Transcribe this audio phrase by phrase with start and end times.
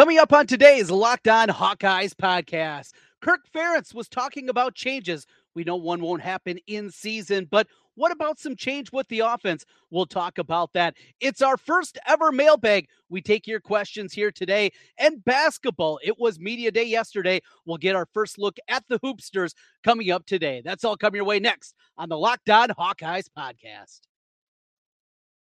[0.00, 5.26] Coming up on today's Locked On Hawkeyes podcast, Kirk Ferentz was talking about changes.
[5.54, 9.66] We know one won't happen in season, but what about some change with the offense?
[9.90, 10.94] We'll talk about that.
[11.20, 12.88] It's our first ever mailbag.
[13.10, 14.70] We take your questions here today.
[14.96, 17.42] And basketball, it was media day yesterday.
[17.66, 19.52] We'll get our first look at the hoopsters
[19.84, 20.62] coming up today.
[20.64, 24.00] That's all coming your way next on the Locked On Hawkeyes podcast.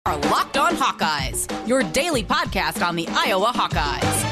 [0.04, 4.31] Our Locked On Hawkeyes, your daily podcast on the Iowa Hawkeyes.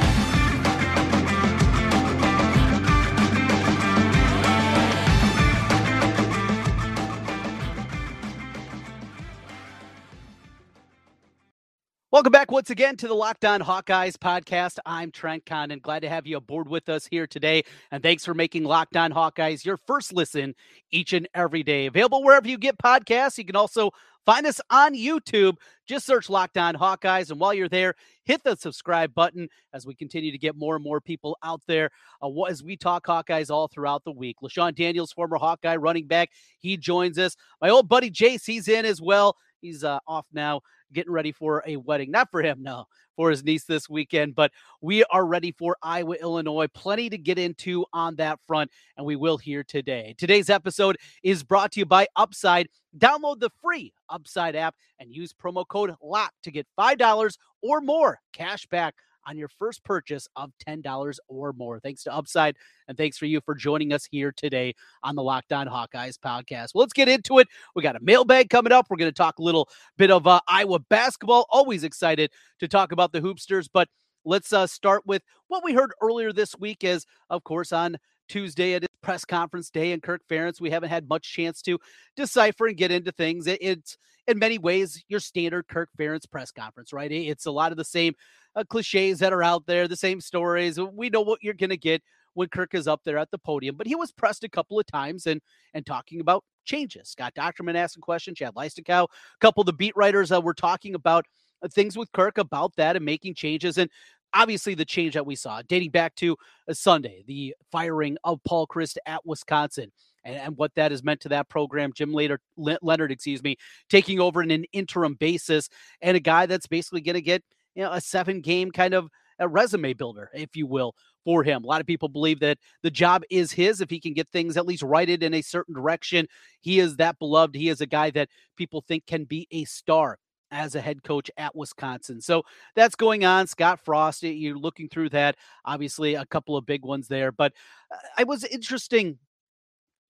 [12.11, 14.79] Welcome back once again to the Locked On Hawkeyes podcast.
[14.85, 15.79] I'm Trent Condon.
[15.79, 17.63] Glad to have you aboard with us here today.
[17.89, 20.53] And thanks for making Locked On Hawkeyes your first listen
[20.91, 21.85] each and every day.
[21.85, 23.37] Available wherever you get podcasts.
[23.37, 23.91] You can also
[24.25, 25.55] find us on YouTube.
[25.87, 27.31] Just search Locked On Hawkeyes.
[27.31, 27.95] And while you're there,
[28.25, 31.91] hit the subscribe button as we continue to get more and more people out there
[32.21, 34.35] uh, as we talk Hawkeyes all throughout the week.
[34.43, 37.37] LeShun Daniels, former Hawkeye running back, he joins us.
[37.61, 39.37] My old buddy Jace, he's in as well.
[39.61, 42.11] He's uh, off now getting ready for a wedding.
[42.11, 46.15] Not for him, no, for his niece this weekend, but we are ready for Iowa,
[46.21, 46.67] Illinois.
[46.73, 50.15] Plenty to get into on that front, and we will here today.
[50.17, 52.67] Today's episode is brought to you by Upside.
[52.97, 58.19] Download the free Upside app and use promo code LOCK to get $5 or more
[58.33, 61.79] cash back on your first purchase of $10 or more.
[61.79, 65.53] Thanks to Upside, and thanks for you for joining us here today on the Locked
[65.53, 66.69] On Hawkeyes podcast.
[66.73, 67.47] Well, let's get into it.
[67.75, 68.87] We got a mailbag coming up.
[68.89, 71.45] We're going to talk a little bit of uh, Iowa basketball.
[71.49, 73.87] Always excited to talk about the Hoopsters, but
[74.25, 77.97] let's uh, start with what we heard earlier this week is, of course, on
[78.31, 80.61] Tuesday at his press conference day and Kirk Ferentz.
[80.61, 81.77] We haven't had much chance to
[82.15, 83.45] decipher and get into things.
[83.45, 87.11] It, it's in many ways your standard Kirk Ferentz press conference, right?
[87.11, 88.13] It's a lot of the same
[88.55, 90.79] uh, cliches that are out there, the same stories.
[90.79, 92.01] We know what you're going to get
[92.33, 94.87] when Kirk is up there at the podium, but he was pressed a couple of
[94.87, 95.41] times and
[95.73, 97.09] and talking about changes.
[97.09, 99.07] Scott Dochterman asked a question, Chad Leistikow, a
[99.41, 101.25] couple of the beat writers uh, were talking about
[101.61, 103.77] uh, things with Kirk about that and making changes.
[103.77, 103.89] And
[104.33, 106.37] obviously the change that we saw dating back to
[106.67, 109.91] uh, Sunday, the firing of Paul Chryst at Wisconsin.
[110.23, 113.57] And, and what that has meant to that program, Jim Leonhard, excuse me,
[113.89, 115.67] taking over in an interim basis,
[116.01, 117.43] and a guy that's basically going to get
[117.73, 119.09] you know a seven game kind of
[119.39, 120.93] a resume builder, if you will,
[121.25, 121.63] for him.
[121.63, 124.55] A lot of people believe that the job is his if he can get things
[124.55, 126.27] at least righted in a certain direction.
[126.61, 127.55] He is that beloved.
[127.55, 130.19] He is a guy that people think can be a star
[130.51, 132.21] as a head coach at Wisconsin.
[132.21, 132.43] So
[132.75, 133.47] that's going on.
[133.47, 135.37] Scott Frost, you're looking through that.
[135.65, 137.31] Obviously, a couple of big ones there.
[137.31, 137.53] But
[137.91, 139.17] uh, I was interesting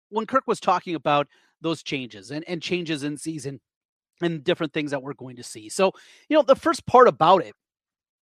[0.10, 1.28] when Kirk was talking about
[1.62, 3.60] those changes and, and changes in season
[4.22, 5.70] and different things that we're going to see.
[5.70, 5.94] So,
[6.28, 7.54] you know, the first part about it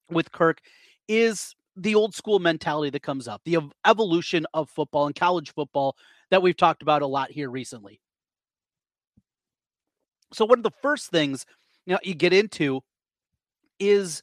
[0.10, 0.60] with Kirk
[1.08, 5.96] is the old school mentality that comes up, the evolution of football and college football
[6.32, 8.00] that we've talked about a lot here recently.
[10.34, 11.46] So, one of the first things
[11.88, 12.82] you know you get into
[13.80, 14.22] is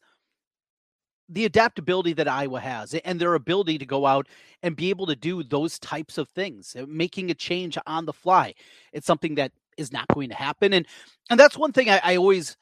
[1.28, 4.28] the adaptability that Iowa has and their ability to go out
[4.62, 8.12] and be able to do those types of things, uh, making a change on the
[8.12, 8.54] fly.
[8.92, 10.72] It's something that is not going to happen.
[10.74, 10.86] And
[11.30, 12.56] and that's one thing I, I always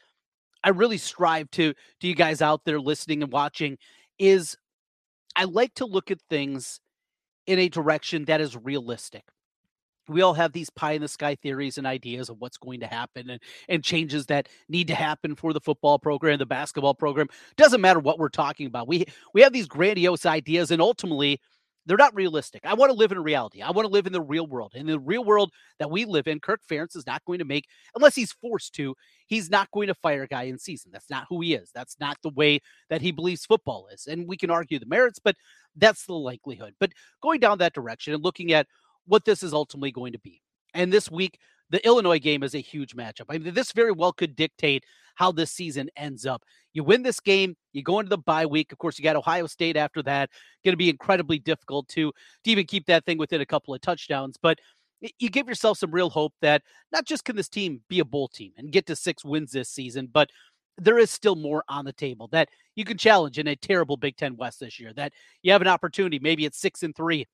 [0.62, 3.78] I really strive to to you guys out there listening and watching
[4.18, 4.56] is
[5.34, 6.80] I like to look at things
[7.46, 9.24] in a direction that is realistic.
[10.08, 12.86] We all have these pie in the sky theories and ideas of what's going to
[12.86, 17.28] happen and, and changes that need to happen for the football program, the basketball program.
[17.56, 18.88] Doesn't matter what we're talking about.
[18.88, 19.04] We
[19.34, 21.40] we have these grandiose ideas, and ultimately
[21.86, 22.62] they're not realistic.
[22.64, 23.60] I want to live in reality.
[23.60, 24.72] I want to live in the real world.
[24.74, 27.66] In the real world that we live in, Kirk Ferentz is not going to make,
[27.94, 28.94] unless he's forced to,
[29.26, 30.90] he's not going to fire a guy in season.
[30.92, 31.70] That's not who he is.
[31.74, 34.06] That's not the way that he believes football is.
[34.06, 35.36] And we can argue the merits, but
[35.76, 36.74] that's the likelihood.
[36.78, 38.66] But going down that direction and looking at
[39.06, 40.42] what this is ultimately going to be.
[40.74, 41.38] And this week,
[41.70, 43.26] the Illinois game is a huge matchup.
[43.28, 44.84] I mean, this very well could dictate
[45.14, 46.42] how this season ends up.
[46.72, 48.72] You win this game, you go into the bye week.
[48.72, 50.30] Of course, you got Ohio State after that.
[50.64, 52.12] Going to be incredibly difficult to,
[52.44, 54.36] to even keep that thing within a couple of touchdowns.
[54.40, 54.58] But
[55.18, 56.62] you give yourself some real hope that
[56.92, 59.68] not just can this team be a bowl team and get to six wins this
[59.68, 60.30] season, but
[60.78, 64.16] there is still more on the table that you can challenge in a terrible Big
[64.16, 64.92] Ten West this year.
[64.92, 65.12] That
[65.42, 67.26] you have an opportunity, maybe it's six and three,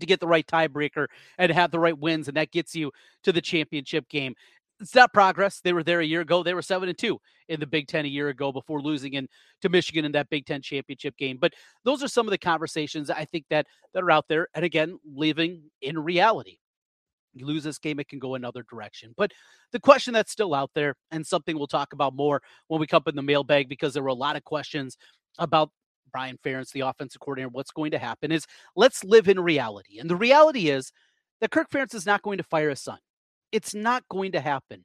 [0.00, 1.06] to get the right tiebreaker
[1.38, 4.34] and have the right wins, and that gets you to the championship game
[4.80, 5.60] it's not progress.
[5.60, 6.42] They were there a year ago.
[6.42, 9.28] They were seven and two in the Big Ten a year ago before losing in
[9.62, 11.38] to Michigan in that Big Ten championship game.
[11.40, 11.54] But
[11.84, 14.98] those are some of the conversations I think that that are out there, and again,
[15.04, 16.58] living in reality.
[17.34, 19.14] You lose this game, it can go another direction.
[19.16, 19.32] But
[19.70, 22.98] the question that's still out there, and something we'll talk about more when we come
[22.98, 24.96] up in the mailbag, because there were a lot of questions
[25.38, 25.70] about
[26.10, 29.98] Brian Ferentz, the offensive coordinator, what's going to happen is let's live in reality.
[29.98, 30.92] And the reality is
[31.40, 32.98] that Kirk Ferentz is not going to fire his son.
[33.52, 34.84] It's not going to happen.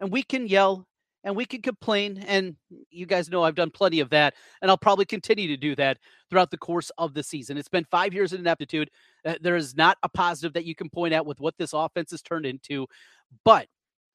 [0.00, 0.86] And we can yell
[1.22, 2.22] and we can complain.
[2.26, 2.56] And
[2.90, 4.34] you guys know I've done plenty of that.
[4.60, 7.56] And I'll probably continue to do that throughout the course of the season.
[7.56, 8.90] It's been five years in ineptitude.
[9.24, 12.10] Uh, there is not a positive that you can point out with what this offense
[12.10, 12.86] has turned into.
[13.44, 13.68] But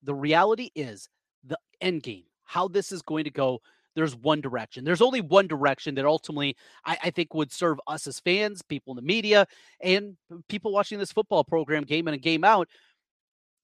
[0.04, 1.10] the reality is
[1.44, 3.60] the end game, how this is going to go.
[3.95, 4.83] There's one direction.
[4.83, 6.56] There's only one direction that ultimately
[6.86, 9.47] I, I think would serve us as fans, people in the media,
[9.81, 10.15] and
[10.47, 12.68] people watching this football program game in and game out.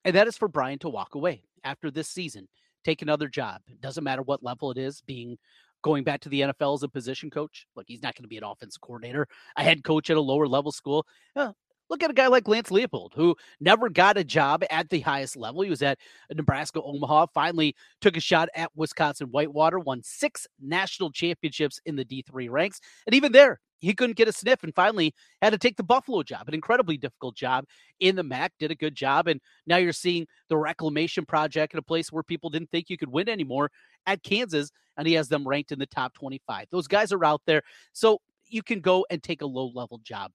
[0.04, 2.48] And that is for Brian to walk away after this season,
[2.83, 3.62] take another job.
[3.68, 5.38] It doesn't matter what level it is, being
[5.81, 7.68] going back to the NFL as a position coach.
[7.75, 10.48] Look, he's not going to be an offensive coordinator, a head coach at a lower
[10.48, 11.06] level school.
[11.36, 11.54] Uh,
[11.90, 15.36] look at a guy like Lance Leopold, who never got a job at the highest
[15.36, 15.62] level.
[15.62, 16.00] He was at
[16.34, 22.06] Nebraska Omaha, finally took a shot at Wisconsin Whitewater, won six national championships in the
[22.06, 22.80] D3 ranks.
[23.06, 26.24] And even there, he couldn't get a sniff and finally had to take the Buffalo
[26.24, 27.66] job, an incredibly difficult job
[28.00, 29.28] in the MAC, did a good job.
[29.28, 32.98] And now you're seeing the reclamation project in a place where people didn't think you
[32.98, 33.70] could win anymore
[34.08, 36.68] at Kansas, and he has them ranked in the top 25.
[36.72, 37.62] Those guys are out there.
[37.94, 40.32] So you can go and take a low level job.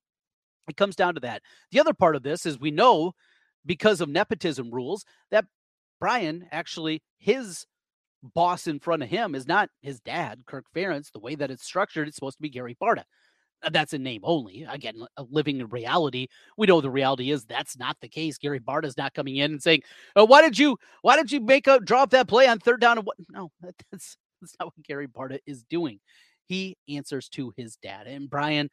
[0.70, 1.42] It comes down to that.
[1.70, 3.12] The other part of this is we know
[3.66, 5.44] because of nepotism rules that
[6.00, 7.66] Brian actually, his
[8.22, 11.12] boss in front of him is not his dad, Kirk Ferentz.
[11.12, 13.04] The way that it's structured, it's supposed to be Gary Barta.
[13.62, 14.66] Uh, that's a name only.
[14.68, 18.38] Again, living in reality, we know the reality is that's not the case.
[18.38, 19.82] Gary Barta's not coming in and saying,
[20.16, 20.78] oh, "Why did you?
[21.02, 23.16] Why did you make a drop that play on third down?" And what?
[23.28, 26.00] No, that's that's not what Gary Barta is doing.
[26.46, 28.06] He answers to his dad.
[28.06, 28.70] And Brian,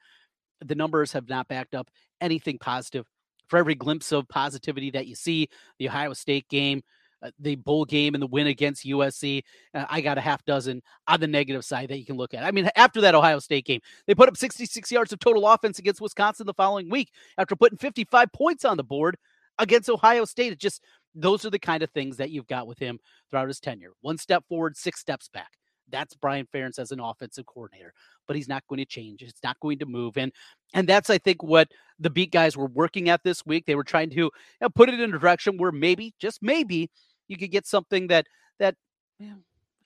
[0.61, 1.89] the numbers have not backed up
[2.21, 3.05] anything positive.
[3.47, 5.47] For every glimpse of positivity that you see,
[5.79, 6.83] the Ohio State game,
[7.23, 9.43] uh, the bowl game and the win against USC.
[9.73, 12.43] Uh, I got a half dozen on the negative side that you can look at.
[12.43, 15.79] I mean, after that Ohio State game, they put up 66 yards of total offense
[15.79, 19.17] against Wisconsin the following week after putting 55 points on the board
[19.57, 20.53] against Ohio State.
[20.53, 20.83] It just
[21.15, 22.99] those are the kind of things that you've got with him
[23.29, 23.93] throughout his tenure.
[24.01, 25.56] One step forward, six steps back.
[25.89, 27.93] That's Brian Ferentz as an offensive coordinator,
[28.27, 29.21] but he's not going to change.
[29.21, 30.31] It's not going to move, and
[30.73, 31.69] and that's I think what
[31.99, 33.65] the beat guys were working at this week.
[33.65, 34.31] They were trying to you
[34.61, 36.89] know, put it in a direction where maybe, just maybe,
[37.27, 38.27] you could get something that
[38.59, 38.75] that
[39.19, 39.37] you know,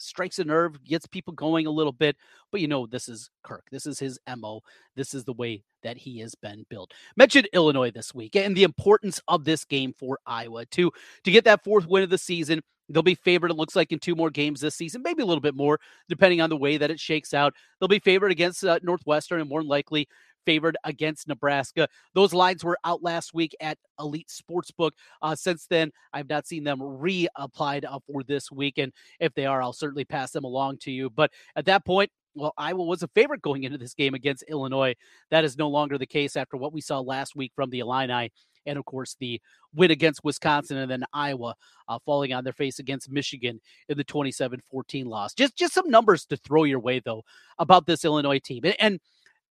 [0.01, 2.17] strikes a nerve, gets people going a little bit.
[2.51, 3.65] But you know, this is Kirk.
[3.71, 4.61] This is his MO.
[4.95, 6.91] This is the way that he has been built.
[7.15, 10.91] Mentioned Illinois this week and the importance of this game for Iowa to
[11.23, 12.61] to get that fourth win of the season.
[12.93, 15.41] They'll be favored, it looks like, in two more games this season, maybe a little
[15.41, 15.79] bit more,
[16.09, 17.53] depending on the way that it shakes out.
[17.79, 20.07] They'll be favored against uh, Northwestern and more likely
[20.45, 21.87] favored against Nebraska.
[22.13, 24.91] Those lines were out last week at Elite Sportsbook.
[25.21, 28.77] Uh, since then, I've not seen them reapplied uh, for this week.
[28.77, 31.09] And if they are, I'll certainly pass them along to you.
[31.09, 34.95] But at that point, well, Iowa was a favorite going into this game against Illinois.
[35.31, 38.31] That is no longer the case after what we saw last week from the Illini.
[38.65, 39.41] And of course, the
[39.73, 41.55] win against Wisconsin and then Iowa
[41.87, 43.59] uh, falling on their face against Michigan
[43.89, 45.33] in the 27 14 loss.
[45.33, 47.23] Just, just some numbers to throw your way, though,
[47.59, 48.65] about this Illinois team.
[48.65, 48.99] And, and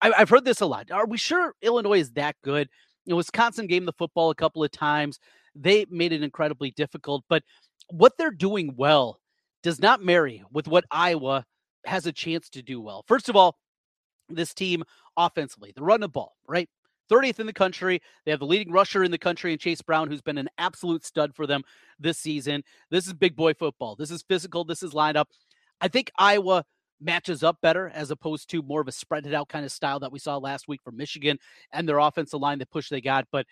[0.01, 0.91] I, have heard this a lot.
[0.91, 2.69] Are we sure Illinois is that good?
[3.05, 5.19] You know, Wisconsin gave the football a couple of times.
[5.55, 7.43] They made it incredibly difficult, but
[7.89, 9.19] what they're doing well
[9.63, 11.45] does not marry with what Iowa
[11.85, 13.03] has a chance to do well.
[13.07, 13.57] First of all,
[14.29, 14.83] this team
[15.17, 16.69] offensively, they run the ball, right?
[17.11, 18.01] 30th in the country.
[18.25, 21.05] They have the leading rusher in the country and Chase Brown, who's been an absolute
[21.05, 21.63] stud for them
[21.99, 22.63] this season.
[22.89, 23.95] This is big boy football.
[23.95, 24.63] This is physical.
[24.63, 25.29] This is lined up.
[25.81, 26.63] I think Iowa
[27.01, 29.99] matches up better as opposed to more of a spread it out kind of style
[29.99, 31.39] that we saw last week from Michigan
[31.71, 33.27] and their offensive line, the push they got.
[33.31, 33.47] But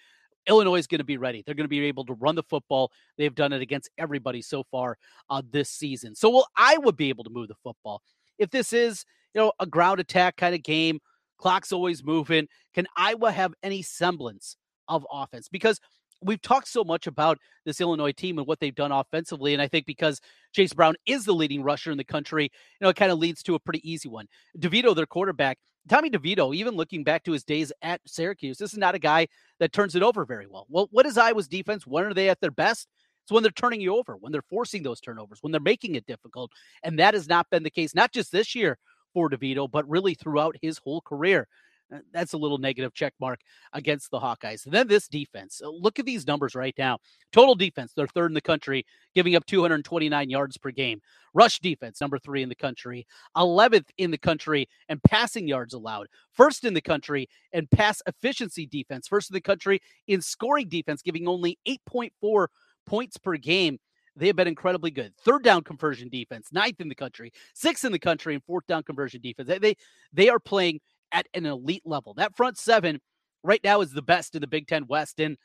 [0.48, 1.44] Illinois is going to be ready.
[1.46, 2.92] They're going to be able to run the football.
[3.18, 4.98] They've done it against everybody so far
[5.30, 6.16] uh, this season.
[6.16, 8.02] So will Iowa be able to move the football?
[8.38, 11.00] If this is, you know, a ground attack kind of game,
[11.40, 12.48] clock's always moving.
[12.74, 15.48] Can Iowa have any semblance of offense?
[15.50, 15.80] Because
[16.22, 19.54] we've talked so much about this Illinois team and what they've done offensively.
[19.54, 20.20] And I think because
[20.54, 22.50] Chase Brown is the leading rusher in the country, you
[22.82, 24.28] know, it kind of leads to a pretty easy one.
[24.58, 28.78] DeVito, their quarterback, Tommy DeVito, even looking back to his days at Syracuse, this is
[28.78, 29.28] not a guy
[29.60, 30.68] that turns it over very well.
[30.70, 31.88] Well, what is Iowa's defense?
[31.88, 32.88] When are they at their best?
[33.24, 36.06] It's when they're turning you over, when they're forcing those turnovers, when they're making it
[36.06, 36.52] difficult.
[36.84, 38.78] And that has not been the case, not just this year
[39.14, 41.48] for DeVito, but really throughout his whole career.
[41.94, 43.40] Uh, that's a little negative check mark
[43.74, 44.66] against the Hawkeyes.
[44.66, 45.62] And then this defense.
[45.64, 47.00] Uh, look at these numbers right now.
[47.32, 48.86] Total defense, they're third in the country,
[49.16, 51.02] giving up 229 yards per game.
[51.34, 56.08] Rush defense, number three in the country, 11th in the country, and passing yards allowed.
[56.34, 59.08] First in the country and pass efficiency defense.
[59.08, 62.48] First in the country in scoring defense, giving only 8.4
[62.86, 63.80] points per game.
[64.20, 65.14] They have been incredibly good.
[65.18, 68.84] Third down conversion defense, ninth in the country, sixth in the country, and fourth down
[68.84, 69.48] conversion defense.
[69.48, 69.76] They, they,
[70.14, 72.14] they are playing at an elite level.
[72.14, 73.00] That front seven
[73.44, 75.38] right now is the best in the Big Ten West, and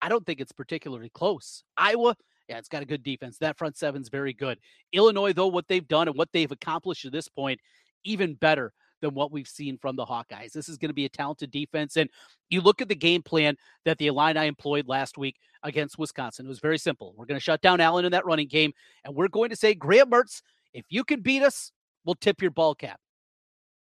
[0.00, 1.64] I don't think it's particularly close.
[1.76, 2.14] Iowa,
[2.48, 3.38] yeah, it's got a good defense.
[3.38, 4.58] That front seven's very good.
[4.92, 7.60] Illinois, though, what they've done and what they've accomplished to this point,
[8.04, 10.52] even better than what we've seen from the Hawkeyes.
[10.52, 11.96] This is going to be a talented defense.
[11.96, 12.10] And
[12.50, 16.46] you look at the game plan that the Illini employed last week against Wisconsin.
[16.46, 17.14] It was very simple.
[17.16, 18.72] We're going to shut down Allen in that running game,
[19.04, 21.72] and we're going to say, Graham Mertz, if you can beat us,
[22.04, 23.00] we'll tip your ball cap.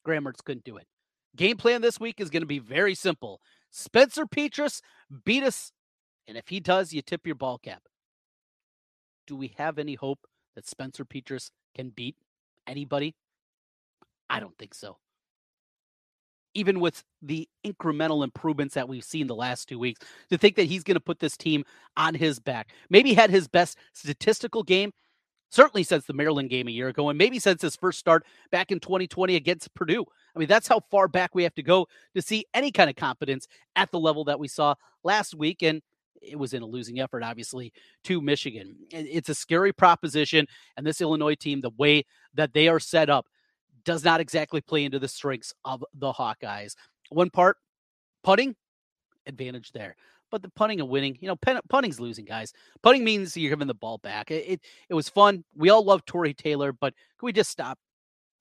[0.05, 0.87] Graham Mertz couldn't do it.
[1.35, 3.41] Game plan this week is going to be very simple.
[3.71, 4.81] Spencer Petras
[5.25, 5.73] beat us,
[6.27, 7.83] and if he does, you tip your ball cap.
[9.27, 10.21] Do we have any hope
[10.55, 12.17] that Spencer Petras can beat
[12.67, 13.15] anybody?
[14.31, 14.99] I don't think so.
[16.57, 20.65] Even with the incremental improvements that we've seen the last two weeks, to think that
[20.65, 21.65] he's going to put this team
[21.97, 22.71] on his back.
[22.89, 24.93] Maybe had his best statistical game
[25.51, 28.71] certainly since the Maryland game a year ago, and maybe since his first start back
[28.71, 30.05] in 2020 against Purdue.
[30.35, 32.97] I mean, that's how far back we have to go to see any kind of
[32.97, 35.63] confidence at the level that we saw last week.
[35.63, 35.83] And
[36.21, 37.73] it was in a losing effort, obviously,
[38.05, 38.77] to Michigan.
[38.91, 40.47] It's a scary proposition.
[40.77, 43.27] And this Illinois team, the way that they are set up,
[43.87, 46.75] does not exactly play into the strengths of the Hawkeyes.
[47.09, 47.57] One part,
[48.23, 48.55] putting,
[49.27, 49.97] advantage there.
[50.31, 51.37] But the punting and winning, you know,
[51.69, 52.53] punting's losing, guys.
[52.83, 54.31] Punting means you're giving the ball back.
[54.31, 55.45] It, it, it was fun.
[55.55, 57.79] We all love Tory Taylor, but can we just stop?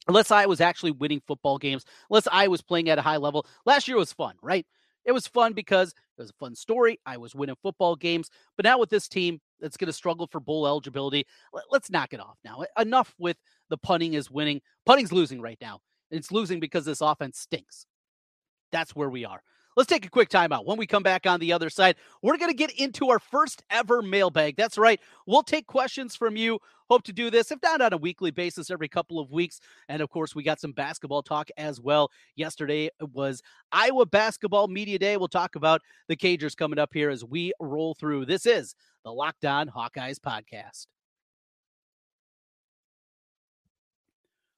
[0.07, 3.45] Unless I was actually winning football games, unless I was playing at a high level.
[3.65, 4.65] Last year was fun, right?
[5.03, 6.99] It was fun because it was a fun story.
[7.05, 8.29] I was winning football games.
[8.55, 11.25] But now with this team that's going to struggle for bowl eligibility,
[11.71, 12.63] let's knock it off now.
[12.79, 13.37] Enough with
[13.69, 14.61] the punting is winning.
[14.85, 15.79] Punting's losing right now.
[16.11, 17.85] It's losing because this offense stinks.
[18.71, 19.41] That's where we are.
[19.75, 20.65] Let's take a quick timeout.
[20.65, 23.61] When we come back on the other side, we're going to get into our first
[23.69, 24.55] ever mailbag.
[24.55, 25.01] That's right.
[25.27, 26.59] We'll take questions from you.
[26.89, 29.59] Hope to do this, if not on a weekly basis, every couple of weeks.
[29.89, 32.09] And of course, we got some basketball talk as well.
[32.37, 33.41] Yesterday was
[33.71, 35.17] Iowa Basketball Media Day.
[35.17, 38.27] We'll talk about the Cagers coming up here as we roll through.
[38.27, 40.85] This is the Locked On Hawkeyes podcast.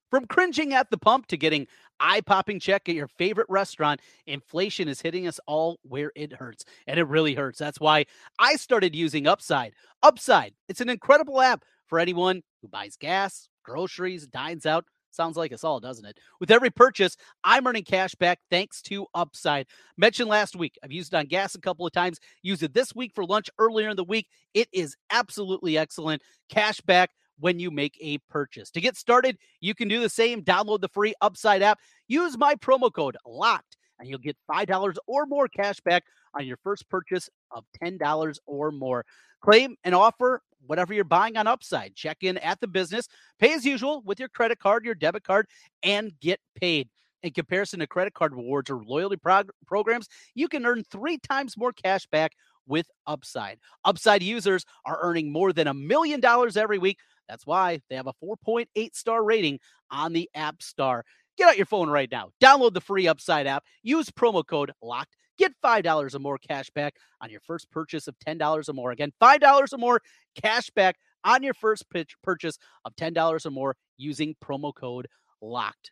[0.09, 1.67] From cringing at the pump to getting
[1.99, 6.63] eye popping check at your favorite restaurant, inflation is hitting us all where it hurts.
[6.85, 7.59] And it really hurts.
[7.59, 8.05] That's why
[8.39, 9.73] I started using Upside.
[10.03, 14.85] Upside, it's an incredible app for anyone who buys gas, groceries, dines out.
[15.11, 16.19] Sounds like us all, doesn't it?
[16.39, 19.65] With every purchase, I'm earning cash back thanks to Upside.
[19.97, 22.19] Mentioned last week, I've used it on gas a couple of times.
[22.43, 24.27] Used it this week for lunch earlier in the week.
[24.53, 26.21] It is absolutely excellent.
[26.49, 28.69] Cash back when you make a purchase.
[28.71, 30.43] To get started, you can do the same.
[30.43, 31.79] Download the free Upside app.
[32.07, 36.03] Use my promo code LOCKED, and you'll get $5 or more cash back
[36.33, 39.05] on your first purchase of $10 or more.
[39.41, 41.95] Claim and offer whatever you're buying on Upside.
[41.95, 43.07] Check in at the business,
[43.39, 45.47] pay as usual with your credit card, your debit card,
[45.83, 46.89] and get paid.
[47.23, 51.57] In comparison to credit card rewards or loyalty prog- programs, you can earn three times
[51.57, 52.33] more cash back
[52.67, 53.59] with Upside.
[53.85, 58.07] Upside users are earning more than a million dollars every week that's why they have
[58.07, 59.59] a 4.8 star rating
[59.91, 61.03] on the App Store.
[61.37, 62.31] Get out your phone right now.
[62.41, 63.63] Download the free Upside app.
[63.83, 65.15] Use promo code LOCKED.
[65.37, 68.91] Get $5 or more cash back on your first purchase of $10 or more.
[68.91, 70.01] Again, $5 or more
[70.41, 71.85] cash back on your first
[72.23, 75.07] purchase of $10 or more using promo code
[75.41, 75.91] LOCKED.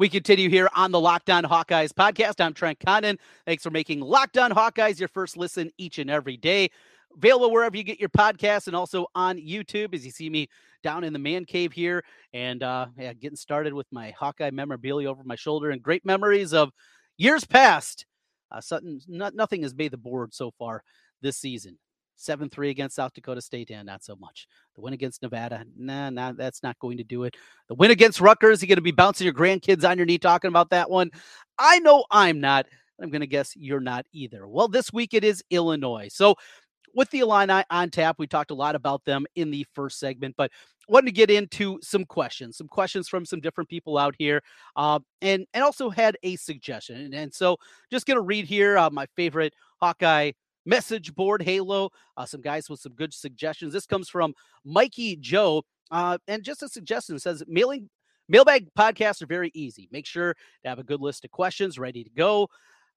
[0.00, 2.42] We continue here on the Locked On Hawkeyes podcast.
[2.42, 3.18] I'm Trent Condon.
[3.44, 6.70] Thanks for making Locked On Hawkeyes your first listen each and every day.
[7.14, 10.48] Available wherever you get your podcasts and also on YouTube as you see me
[10.82, 12.02] down in the man cave here
[12.32, 16.54] and uh, yeah, getting started with my Hawkeye memorabilia over my shoulder and great memories
[16.54, 16.70] of
[17.18, 18.06] years past.
[18.50, 18.62] Uh,
[19.06, 20.82] not, nothing has made the board so far
[21.20, 21.76] this season.
[22.20, 24.46] 7 3 against South Dakota State, and not so much.
[24.74, 27.36] The win against Nevada, nah, nah, that's not going to do it.
[27.68, 30.48] The win against Rutgers, you're going to be bouncing your grandkids on your knee talking
[30.48, 31.10] about that one.
[31.58, 32.66] I know I'm not.
[33.00, 34.46] I'm going to guess you're not either.
[34.46, 36.08] Well, this week it is Illinois.
[36.10, 36.36] So,
[36.94, 40.34] with the Illini on tap, we talked a lot about them in the first segment,
[40.36, 40.50] but
[40.88, 44.42] wanted to get into some questions, some questions from some different people out here,
[44.76, 46.96] uh, and and also had a suggestion.
[46.96, 47.56] And, and so,
[47.90, 50.32] just going to read here uh, my favorite Hawkeye
[50.70, 51.90] message board Halo.
[52.16, 53.72] Uh, some guys with some good suggestions.
[53.72, 54.34] This comes from
[54.64, 55.64] Mikey Joe.
[55.90, 57.90] Uh, and just a suggestion says mailing
[58.28, 59.88] mailbag podcasts are very easy.
[59.90, 62.48] Make sure to have a good list of questions ready to go.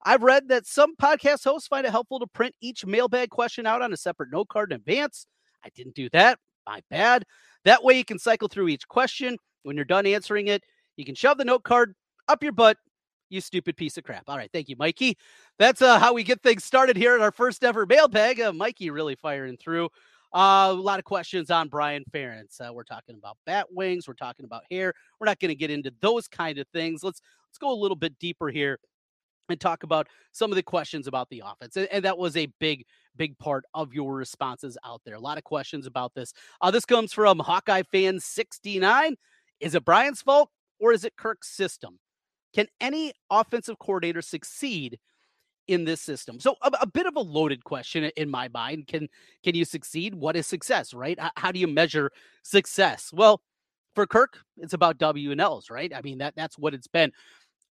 [0.06, 3.82] I've read that some podcast hosts find it helpful to print each mailbag question out
[3.82, 5.26] on a separate note card in advance.
[5.64, 6.38] I didn't do that.
[6.66, 7.24] My bad.
[7.64, 9.36] That way you can cycle through each question.
[9.64, 10.62] When you're done answering it,
[10.96, 11.94] you can shove the note card
[12.28, 12.76] up your butt.
[13.34, 14.22] You stupid piece of crap.
[14.28, 14.48] All right.
[14.52, 15.18] Thank you, Mikey.
[15.58, 18.40] That's uh, how we get things started here at our first ever mailbag.
[18.40, 19.88] Uh, Mikey really firing through.
[20.32, 22.60] Uh, a lot of questions on Brian Ferentz.
[22.60, 24.06] Uh, we're talking about bat wings.
[24.06, 24.94] We're talking about hair.
[25.18, 27.02] We're not going to get into those kind of things.
[27.02, 28.78] Let's let's go a little bit deeper here
[29.48, 31.76] and talk about some of the questions about the offense.
[31.76, 32.86] And, and, that was a big,
[33.16, 35.16] big part of your responses out there.
[35.16, 36.32] A lot of questions about this.
[36.60, 39.16] Uh, this comes from Hawkeye fan 69.
[39.60, 41.98] Is it Brian's fault or is it Kirk's system?
[42.54, 44.98] Can any offensive coordinator succeed
[45.66, 46.38] in this system?
[46.40, 48.86] So a, a bit of a loaded question in my mind.
[48.86, 49.08] Can
[49.42, 50.14] can you succeed?
[50.14, 51.18] What is success, right?
[51.18, 52.10] How, how do you measure
[52.42, 53.10] success?
[53.12, 53.40] Well,
[53.94, 55.92] for Kirk, it's about W and L's, right?
[55.94, 57.12] I mean that that's what it's been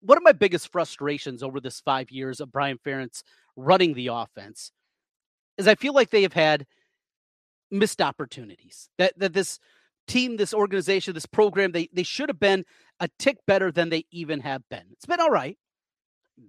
[0.04, 3.22] one of my biggest frustrations over this five years of Brian Ferentz
[3.56, 4.70] running the offense
[5.56, 6.66] is I feel like they have had
[7.70, 8.90] missed opportunities.
[8.98, 9.58] That that this
[10.06, 12.64] team, this organization, this program, they they should have been
[13.00, 14.84] a tick better than they even have been.
[14.92, 15.56] It's been all right.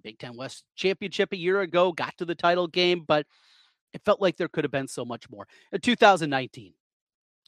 [0.02, 3.26] Big Ten West championship a year ago, got to the title game, but
[3.92, 5.46] it felt like there could have been so much more.
[5.72, 6.74] In 2019,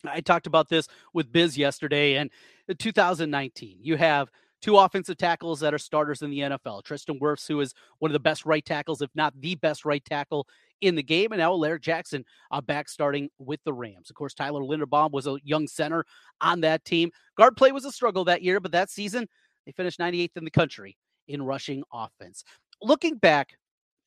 [0.05, 2.31] I talked about this with Biz yesterday, and
[2.69, 6.85] in 2019, you have two offensive tackles that are starters in the NFL.
[6.85, 10.05] Tristan Wirfs, who is one of the best right tackles, if not the best right
[10.05, 10.47] tackle
[10.81, 14.11] in the game, and now Alaric Jackson uh, back starting with the Rams.
[14.11, 16.05] Of course, Tyler Linderbaum was a young center
[16.41, 17.11] on that team.
[17.37, 19.29] Guard play was a struggle that year, but that season
[19.67, 20.97] they finished 98th in the country
[21.27, 22.45] in rushing offense.
[22.81, 23.59] Looking back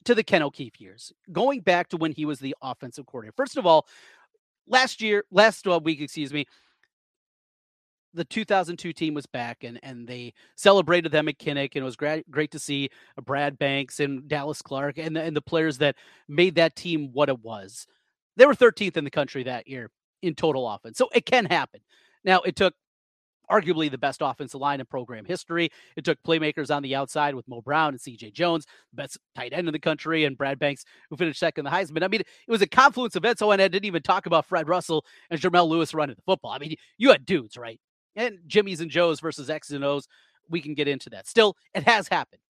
[0.06, 3.34] to the Ken O'Keefe years, going back to when he was the offensive coordinator.
[3.36, 3.86] First of all,
[4.68, 6.46] last year, last uh, week, excuse me,
[8.14, 11.96] the 2002 team was back and and they celebrated them at Kinnick and it was
[11.96, 15.78] great great to see uh, Brad Banks and Dallas Clark and the, and the players
[15.80, 15.96] that
[16.28, 17.88] made that team what it was.
[18.38, 19.90] They were 13th in the country that year
[20.22, 20.98] in total offense.
[20.98, 21.82] So it can happen.
[22.24, 22.74] Now it took
[23.52, 25.70] arguably the best offensive line in program history.
[25.98, 29.68] It took playmakers on the outside with Mo Brown and CJ Jones, best tight end
[29.68, 32.04] in the country, and Brad Banks, who finished second in the Heisman.
[32.04, 33.40] I mean, it was a confluence of events.
[33.40, 36.52] So, and I didn't even talk about Fred Russell and Jermelle Lewis running the football.
[36.52, 37.80] I mean, you had dudes, right?
[38.16, 40.08] And Jimmy's and Joe's versus X's and O's.
[40.50, 41.28] We can get into that.
[41.28, 42.42] Still, it has happened.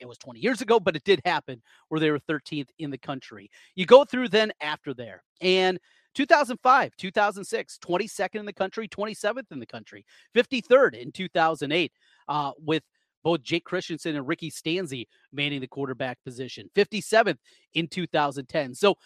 [0.00, 2.98] It was 20 years ago, but it did happen where they were 13th in the
[2.98, 3.48] country.
[3.76, 5.78] You go through then after there, and
[6.14, 11.92] 2005, 2006, 22nd in the country, 27th in the country, 53rd in 2008,
[12.28, 12.82] uh, with
[13.22, 17.38] both Jake Christensen and Ricky Stanzi manning the quarterback position, 57th
[17.74, 18.74] in 2010.
[18.74, 18.96] So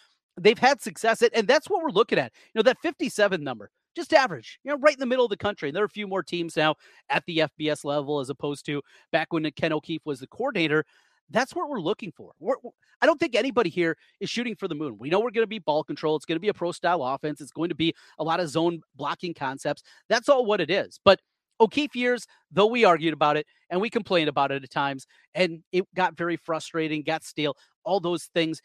[0.40, 2.32] they've had success, and that's what we're looking at.
[2.54, 5.36] You know, that 57 number, just average, you know, right in the middle of the
[5.36, 5.68] country.
[5.68, 6.76] And there are a few more teams now
[7.10, 10.84] at the FBS level as opposed to back when uh, Ken O'Keefe was the coordinator.
[11.30, 12.32] That's what we're looking for.
[12.38, 12.56] We're,
[13.00, 14.96] I don't think anybody here is shooting for the moon.
[14.98, 16.16] We know we're going to be ball control.
[16.16, 17.40] It's going to be a pro style offense.
[17.40, 19.82] It's going to be a lot of zone blocking concepts.
[20.08, 21.00] That's all what it is.
[21.04, 21.20] But
[21.60, 25.62] O'Keefe years, though we argued about it and we complained about it at times, and
[25.72, 28.60] it got very frustrating, got stale, all those things,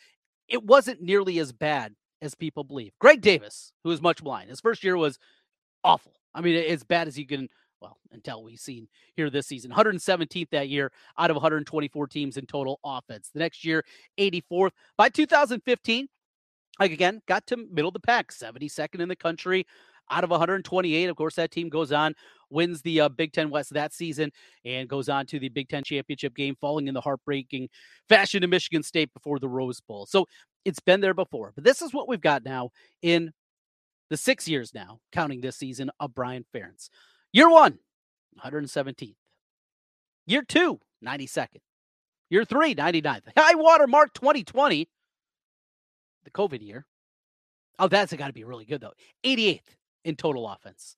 [0.47, 2.91] it wasn't nearly as bad as people believe.
[2.99, 5.19] Greg Davis, who is much blind, his first year was
[5.83, 6.13] awful.
[6.33, 7.49] I mean, as bad as you can,
[7.81, 9.71] well, until we've seen here this season.
[9.71, 13.29] 117th that year out of 124 teams in total offense.
[13.33, 13.83] The next year,
[14.17, 14.71] 84th.
[14.97, 16.07] By 2015,
[16.79, 19.65] like again, got to middle of the pack, 72nd in the country
[20.09, 21.09] out of 128.
[21.09, 22.13] Of course, that team goes on,
[22.49, 24.31] wins the uh, Big Ten West that season,
[24.65, 27.69] and goes on to the Big Ten championship game, falling in the heartbreaking
[28.09, 30.05] fashion to Michigan State before the Rose Bowl.
[30.05, 30.27] So
[30.65, 31.51] it's been there before.
[31.55, 33.31] But this is what we've got now in
[34.09, 36.89] the six years now, counting this season of Brian Ferentz.
[37.33, 37.79] Year one,
[38.43, 39.15] 117th.
[40.25, 41.61] Year two, 92nd.
[42.29, 43.21] Year three, 99th.
[43.37, 44.89] High water mark 2020,
[46.25, 46.85] the COVID year.
[47.79, 48.93] Oh, that's got to be really good, though.
[49.23, 49.61] 88th
[50.07, 50.95] in total offense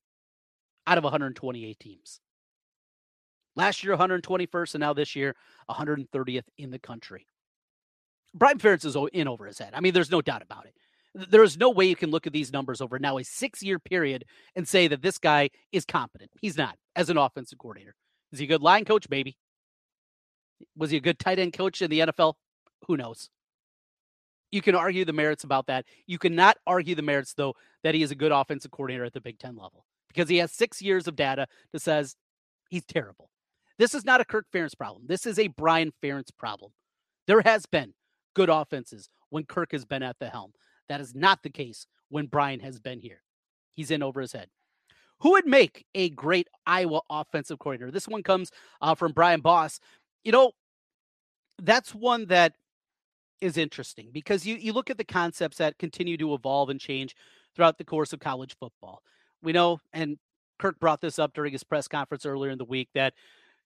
[0.85, 2.19] out of 128 teams.
[3.55, 5.35] Last year, 121st, and now this year,
[5.69, 7.25] 130th in the country.
[8.35, 9.73] Brian Ferentz is in over his head.
[9.73, 10.75] I mean, there's no doubt about it.
[11.31, 13.79] There is no way you can look at these numbers over now a six year
[13.79, 16.29] period and say that this guy is competent.
[16.39, 17.95] He's not as an offensive coordinator.
[18.31, 19.07] Is he a good line coach?
[19.09, 19.35] Maybe.
[20.77, 22.35] Was he a good tight end coach in the NFL?
[22.87, 23.31] Who knows?
[24.51, 25.85] You can argue the merits about that.
[26.07, 29.21] You cannot argue the merits, though, that he is a good offensive coordinator at the
[29.21, 32.15] Big Ten level because he has six years of data that says
[32.69, 33.29] he's terrible.
[33.77, 35.03] This is not a Kirk Ferentz problem.
[35.07, 36.71] This is a Brian Ferentz problem.
[37.27, 37.93] There has been
[38.35, 40.51] good offenses when Kirk has been at the helm.
[40.89, 43.21] That is not the case when Brian has been here.
[43.73, 44.49] He's in over his head.
[45.19, 47.91] Who would make a great Iowa offensive coordinator?
[47.91, 49.79] This one comes uh, from Brian Boss.
[50.23, 50.51] You know,
[51.61, 52.53] that's one that
[53.41, 57.15] is interesting because you, you look at the concepts that continue to evolve and change
[57.55, 59.01] throughout the course of college football.
[59.41, 60.17] We know, and
[60.59, 63.13] Kirk brought this up during his press conference earlier in the week that,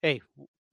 [0.02, 0.22] hey,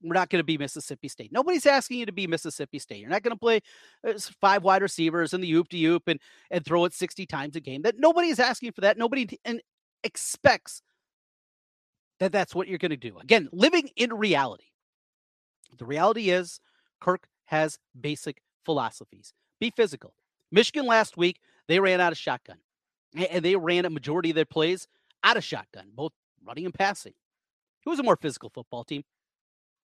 [0.03, 1.31] we're not going to be Mississippi State.
[1.31, 2.99] Nobody's asking you to be Mississippi State.
[2.99, 3.61] You're not going to play
[4.07, 7.55] uh, five wide receivers and the oop de oop and and throw it 60 times
[7.55, 7.83] a game.
[7.83, 8.97] That nobody is asking for that.
[8.97, 9.61] Nobody and
[10.03, 10.81] expects
[12.19, 13.17] that that's what you're going to do.
[13.19, 14.65] Again, living in reality.
[15.77, 16.59] The reality is
[16.99, 19.33] Kirk has basic philosophies.
[19.59, 20.13] Be physical.
[20.51, 22.57] Michigan last week, they ran out of shotgun.
[23.15, 24.87] And they ran a majority of their plays
[25.23, 26.13] out of shotgun, both
[26.45, 27.13] running and passing.
[27.83, 29.03] Who was a more physical football team?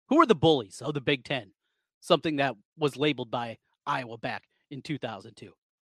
[0.09, 1.53] Who were the bullies of the Big Ten?
[2.01, 5.47] Something that was labeled by Iowa back in 2002.
[5.47, 5.53] It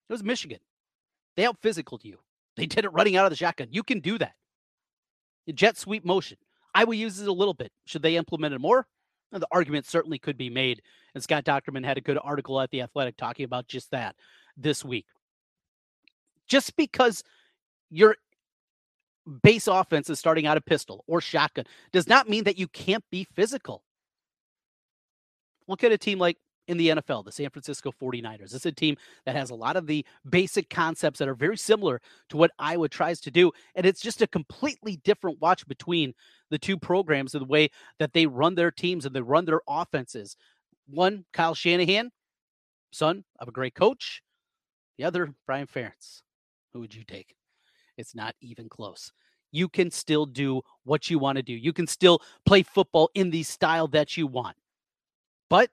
[0.09, 0.61] was Michigan.
[1.37, 2.19] They out physicaled you.
[2.57, 3.69] They did it running out of the shotgun.
[3.71, 4.35] You can do that.
[5.55, 6.39] Jet sweep motion.
[6.75, 7.73] Iowa uses it a little bit.
[7.85, 8.87] Should they implement it more?
[9.33, 10.83] Uh, the argument certainly could be made.
[11.15, 14.17] And Scott Dochterman had a good article at The Athletic talking about just that
[14.57, 15.07] this week.
[16.49, 17.23] Just because
[17.91, 18.17] your
[19.43, 23.05] base offense is starting out a pistol or shotgun does not mean that you can't
[23.11, 23.83] be physical.
[25.69, 26.39] Look at a team like
[26.71, 28.55] in the NFL, the San Francisco 49ers.
[28.55, 32.01] It's a team that has a lot of the basic concepts that are very similar
[32.29, 33.51] to what Iowa tries to do.
[33.75, 36.15] And it's just a completely different watch between
[36.51, 39.61] the two programs and the way that they run their teams and they run their
[39.69, 40.37] offenses.
[40.89, 42.11] One, Kyle Shanahan,
[42.91, 44.23] son of a great coach.
[44.99, 46.23] The other, Brian Ferentz.
[46.73, 47.35] Who would you take?
[47.97, 49.13] It's not even close.
[49.53, 51.53] You can still do what you want to do.
[51.53, 54.57] You can still play football in the style that you want
[55.51, 55.69] but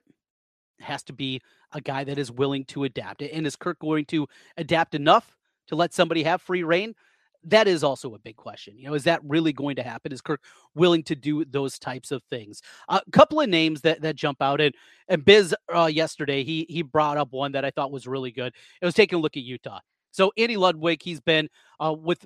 [0.79, 3.21] has to be a guy that is willing to adapt.
[3.21, 5.37] And is Kirk going to adapt enough
[5.67, 6.95] to let somebody have free reign?
[7.43, 8.77] That is also a big question.
[8.77, 10.11] You know, is that really going to happen?
[10.11, 10.41] Is Kirk
[10.75, 12.61] willing to do those types of things?
[12.89, 14.73] A uh, couple of names that that jump out, and
[15.07, 18.53] and Biz uh, yesterday he he brought up one that I thought was really good.
[18.81, 19.79] It was taking a look at Utah.
[20.11, 21.47] So Andy Ludwig, he's been
[21.79, 22.25] uh, with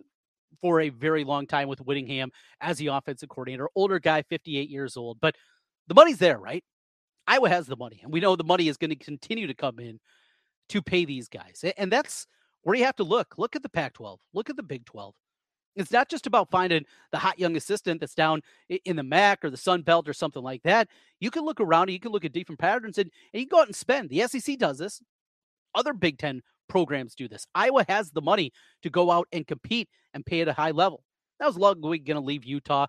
[0.61, 3.69] for a very long time with Whittingham as the offensive coordinator.
[3.75, 5.35] Older guy, 58 years old, but
[5.87, 6.63] the money's there, right?
[7.27, 9.79] Iowa has the money, and we know the money is going to continue to come
[9.79, 9.99] in
[10.69, 11.63] to pay these guys.
[11.77, 12.27] And that's
[12.63, 13.35] where do you have to look.
[13.37, 15.13] Look at the Pac 12, look at the Big 12.
[15.75, 18.41] It's not just about finding the hot young assistant that's down
[18.83, 20.89] in the MAC or the Sun Belt or something like that.
[21.19, 23.61] You can look around, you can look at different patterns, and, and you can go
[23.61, 24.09] out and spend.
[24.09, 25.01] The SEC does this.
[25.73, 27.47] Other Big Ten programs do this.
[27.55, 28.51] Iowa has the money
[28.83, 31.03] to go out and compete and pay at a high level.
[31.39, 32.87] That was long going to leave Utah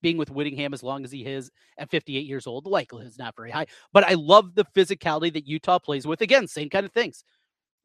[0.00, 2.64] being with Whittingham as long as he is at 58 years old.
[2.64, 3.66] The likelihood is not very high.
[3.92, 6.20] But I love the physicality that Utah plays with.
[6.20, 7.24] Again, same kind of things.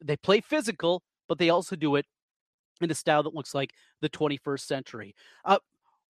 [0.04, 2.06] They play physical, but they also do it
[2.82, 5.16] in a style that looks like the 21st century.
[5.46, 5.60] Uh,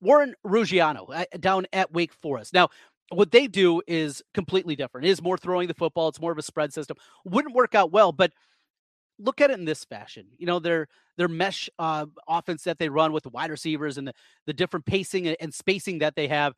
[0.01, 2.53] Warren Ruggiero uh, down at Wake Forest.
[2.53, 2.69] Now,
[3.11, 5.07] what they do is completely different.
[5.07, 6.07] It is more throwing the football.
[6.09, 6.97] It's more of a spread system.
[7.25, 8.31] Wouldn't work out well, but
[9.17, 10.27] look at it in this fashion.
[10.37, 14.07] You know, their their mesh uh, offense that they run with the wide receivers and
[14.07, 14.13] the,
[14.45, 16.53] the different pacing and spacing that they have.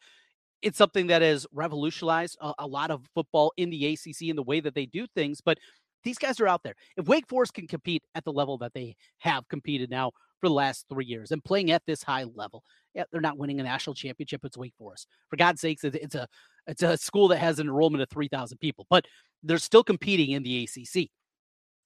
[0.62, 4.44] It's something that has revolutionized a, a lot of football in the ACC in the
[4.44, 5.41] way that they do things.
[5.41, 5.58] But
[6.04, 6.76] these guys are out there.
[6.98, 10.54] If Wake Forest can compete at the level that they have competed now for the
[10.54, 13.94] last three years and playing at this high level, yeah, they're not winning a national
[13.94, 14.44] championship.
[14.44, 15.08] It's Wake Forest.
[15.30, 16.28] For God's sakes, it's a
[16.68, 19.06] it's a school that has an enrollment of three thousand people, but
[19.44, 21.10] they're still competing in the ACC.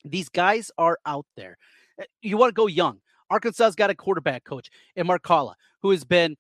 [0.04, 1.58] These guys are out there.
[2.00, 3.00] Eh, you want to go young.
[3.32, 6.36] Arkansas's got a quarterback coach in Marcala who has been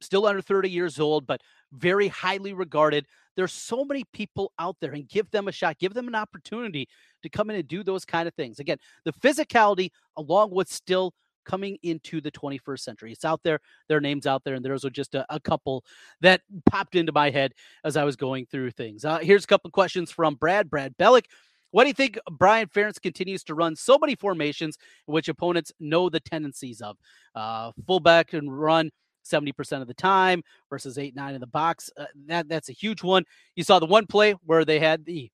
[0.00, 1.40] still under 30 years old, but
[1.72, 3.06] very highly regarded.
[3.36, 6.88] There's so many people out there and give them a shot, give them an opportunity
[7.22, 8.58] to come in and do those kind of things.
[8.58, 11.14] Again, the physicality along with still
[11.44, 13.12] coming into the 21st century.
[13.12, 13.60] It's out there.
[13.90, 15.84] Are names out there, and those are just a, a couple
[16.20, 16.40] that
[16.70, 17.52] popped into my head
[17.84, 19.04] as I was going through things.
[19.04, 20.70] Uh, here's a couple questions from Brad.
[20.70, 21.24] Brad Bellick
[21.72, 26.08] what do you think Brian Ferentz continues to run so many formations which opponents know
[26.08, 26.98] the tendencies of?
[27.34, 28.90] Uh, fullback and run
[29.24, 31.90] 70% of the time versus 8 9 in the box.
[31.96, 33.24] Uh, that That's a huge one.
[33.56, 35.30] You saw the one play where they had the,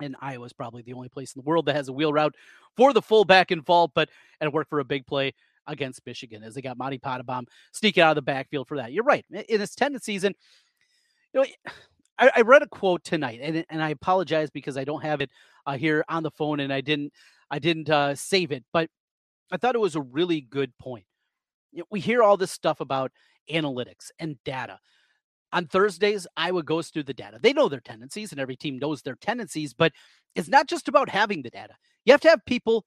[0.00, 2.34] and Iowa's probably the only place in the world that has a wheel route
[2.76, 4.08] for the full back fullback involved, but
[4.40, 5.34] and it worked for a big play
[5.66, 8.92] against Michigan as they got Monte Pottebaum sneaking out of the backfield for that.
[8.92, 9.24] You're right.
[9.30, 10.34] In his tendencies, and
[11.32, 11.46] you know,
[12.18, 15.30] I, I, read a quote tonight, and and I apologize because I don't have it
[15.66, 17.12] uh, here on the phone, and I didn't
[17.50, 18.88] I didn't uh, save it, but
[19.50, 21.04] I thought it was a really good point.
[21.90, 23.12] We hear all this stuff about
[23.50, 24.78] analytics and data.
[25.52, 27.38] On Thursdays, Iowa goes through the data.
[27.40, 29.92] They know their tendencies, and every team knows their tendencies, but
[30.34, 31.74] it's not just about having the data.
[32.04, 32.84] You have to have people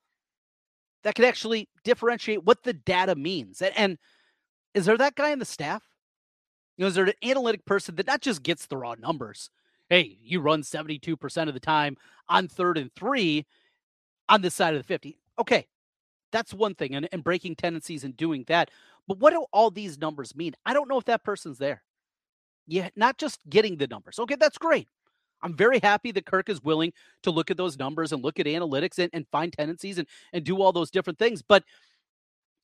[1.03, 3.61] that can actually differentiate what the data means.
[3.61, 3.97] And, and
[4.73, 5.83] Is there that guy in the staff?
[6.77, 9.49] You know, is there an analytic person that not just gets the raw numbers?
[9.89, 11.97] Hey, you run 72% of the time
[12.27, 13.45] on third and three
[14.27, 15.17] on this side of the 50.
[15.39, 15.67] Okay,
[16.31, 18.69] that's one thing, and, and breaking tendencies and doing that.
[19.07, 20.53] But what do all these numbers mean?
[20.65, 21.83] I don't know if that person's there.
[22.67, 24.19] Yeah, not just getting the numbers.
[24.19, 24.87] Okay, that's great.
[25.41, 28.45] I'm very happy that Kirk is willing to look at those numbers and look at
[28.45, 31.41] analytics and, and find tendencies and, and do all those different things.
[31.41, 31.63] But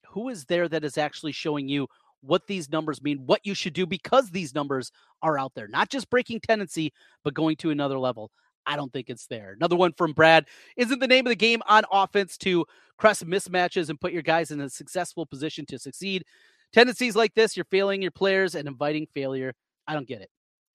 [0.07, 1.87] who is there that is actually showing you
[2.21, 5.89] what these numbers mean, what you should do because these numbers are out there, not
[5.89, 6.91] just breaking tendency,
[7.23, 8.31] but going to another level.
[8.65, 9.53] I don't think it's there.
[9.53, 10.45] Another one from Brad.
[10.77, 12.65] Isn't the name of the game on offense to
[12.97, 16.25] crest mismatches and put your guys in a successful position to succeed?
[16.73, 19.53] Tendencies like this, you're failing your players and inviting failure.
[19.87, 20.29] I don't get it.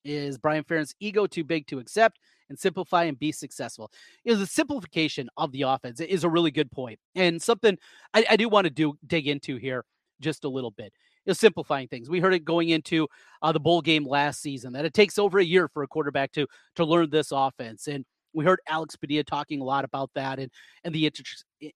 [0.05, 3.91] Is Brian Ferentz' ego too big to accept and simplify and be successful?
[4.25, 7.77] Is the simplification of the offense is a really good point and something
[8.15, 9.85] I, I do want to do dig into here
[10.21, 10.93] just a little bit.
[11.27, 12.09] Know, simplifying things.
[12.09, 13.07] We heard it going into
[13.43, 16.33] uh, the bowl game last season that it takes over a year for a quarterback
[16.33, 20.39] to to learn this offense, and we heard Alex Padilla talking a lot about that
[20.39, 20.51] and
[20.85, 21.11] and the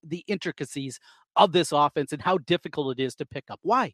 [0.03, 0.99] the intricacies
[1.37, 3.61] of this offense and how difficult it is to pick up.
[3.63, 3.93] Why?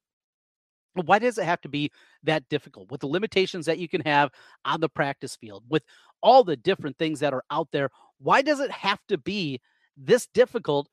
[0.95, 1.91] Why does it have to be
[2.25, 4.31] that difficult with the limitations that you can have
[4.65, 5.85] on the practice field, with
[6.21, 7.91] all the different things that are out there?
[8.19, 9.61] Why does it have to be
[9.97, 10.89] this difficult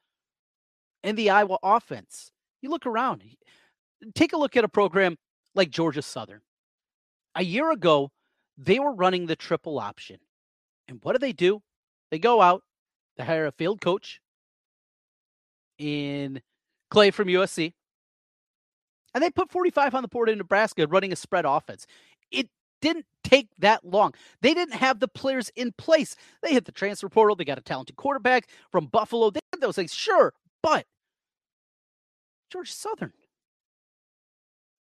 [1.03, 2.31] in the Iowa offense?
[2.61, 3.23] You look around,
[4.15, 5.17] take a look at a program
[5.55, 6.41] like Georgia Southern.
[7.35, 8.11] A year ago,
[8.57, 10.17] they were running the triple option.
[10.87, 11.61] And what do they do?
[12.11, 12.63] They go out,
[13.17, 14.21] they hire a field coach
[15.77, 16.41] in
[16.89, 17.73] Clay from USC
[19.17, 21.87] and they put 45 on the board in Nebraska running a spread offense.
[22.31, 22.49] It
[22.81, 24.13] didn't take that long.
[24.41, 26.15] They didn't have the players in place.
[26.43, 27.35] They hit the transfer portal.
[27.35, 29.31] They got a talented quarterback from Buffalo.
[29.31, 30.85] They had those things, sure, but
[32.51, 33.11] Georgia Southern.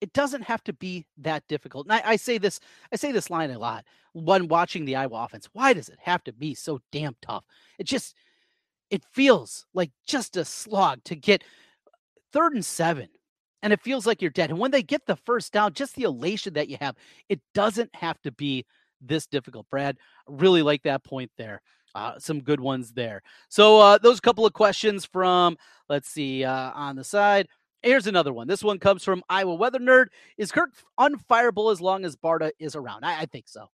[0.00, 1.86] It doesn't have to be that difficult.
[1.86, 2.60] And I, I say this,
[2.92, 5.48] I say this line a lot when watching the Iowa offense.
[5.52, 7.44] Why does it have to be so damn tough?
[7.78, 8.14] It just,
[8.90, 11.42] it feels like just a slog to get
[12.32, 13.08] third and seven
[13.62, 14.50] and it feels like you're dead.
[14.50, 16.96] And when they get the first down, just the elation that you have,
[17.28, 18.64] it doesn't have to be
[19.00, 19.66] this difficult.
[19.70, 21.60] Brad, really like that point there.
[21.94, 23.22] Uh, some good ones there.
[23.48, 25.56] So uh, those couple of questions from,
[25.88, 27.48] let's see, uh, on the side.
[27.82, 28.48] Here's another one.
[28.48, 30.06] This one comes from Iowa Weather Nerd.
[30.36, 33.04] Is Kirk unfireable as long as Barta is around?
[33.04, 33.66] I, I think so.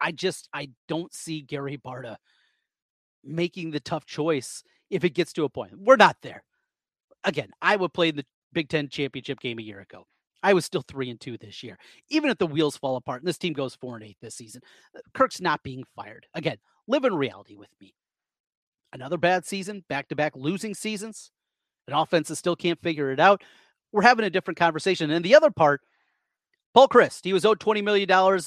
[0.00, 2.16] I just I don't see Gary Barta
[3.22, 5.72] making the tough choice if it gets to a point.
[5.76, 6.44] We're not there.
[7.24, 10.06] Again, I would play the Big Ten championship game a year ago.
[10.42, 11.78] I was still three and two this year.
[12.08, 14.62] Even if the wheels fall apart and this team goes four and eight this season,
[14.94, 16.26] uh, Kirk's not being fired.
[16.34, 17.94] Again, live in reality with me.
[18.92, 21.32] Another bad season, back to back losing seasons.
[21.86, 23.42] An offense that still can't figure it out.
[23.92, 25.10] We're having a different conversation.
[25.10, 25.82] And the other part,
[26.74, 28.40] Paul Chryst, he was owed $20 million.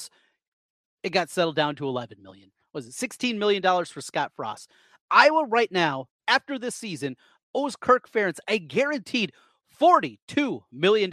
[1.02, 2.52] It got settled down to $11 million.
[2.72, 4.70] Was it $16 million for Scott Frost?
[5.10, 7.16] Iowa right now, after this season,
[7.54, 9.32] owes Kirk Ferentz a guaranteed
[9.80, 11.12] $42 million.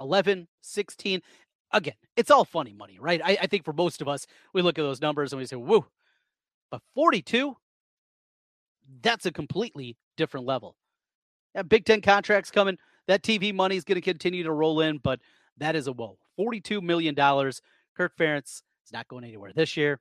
[0.00, 1.22] 11, 16.
[1.72, 3.20] Again, it's all funny money, right?
[3.22, 5.56] I, I, think for most of us, we look at those numbers and we say,
[5.56, 5.84] woo.
[6.70, 7.56] But 42,
[9.02, 10.76] that's a completely different level.
[11.54, 12.76] Yeah, Big Ten contracts coming.
[13.06, 15.20] That TV money is going to continue to roll in, but
[15.56, 16.18] that is a whoa.
[16.38, 17.14] $42 million.
[17.14, 19.98] Kirk Ferentz is not going anywhere this year.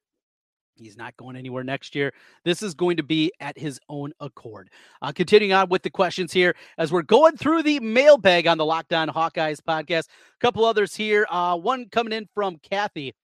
[0.76, 2.14] He's not going anywhere next year.
[2.46, 4.70] This is going to be at his own accord.
[5.02, 8.66] Uh, continuing on with the questions here as we're going through the mailbag on the
[8.66, 10.08] Locked On Hawkeyes podcast.
[10.08, 11.26] A couple others here.
[11.32, 13.16] Uh, one coming in from Kathy.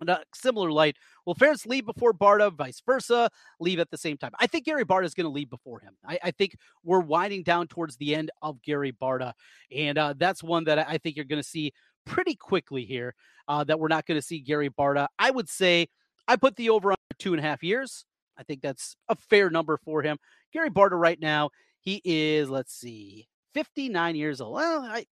[0.00, 4.16] In a similar light, will Ferentz leave before Barta, vice versa, leave at the same
[4.16, 4.30] time?
[4.38, 5.96] I think Gary Barta is going to leave before him.
[6.06, 9.32] I, I, think we're winding down towards the end of Gary Barta,
[9.74, 11.72] and uh, that's one that I think you're going to see
[12.06, 13.14] pretty quickly here.
[13.48, 15.08] Uh, that we're not going to see Gary Barta.
[15.18, 15.88] I would say
[16.28, 18.04] I put the over on two and a half years.
[18.36, 20.18] I think that's a fair number for him.
[20.52, 24.54] Gary Barta right now, he is, let's see, 59 years old.
[24.54, 25.06] Well, I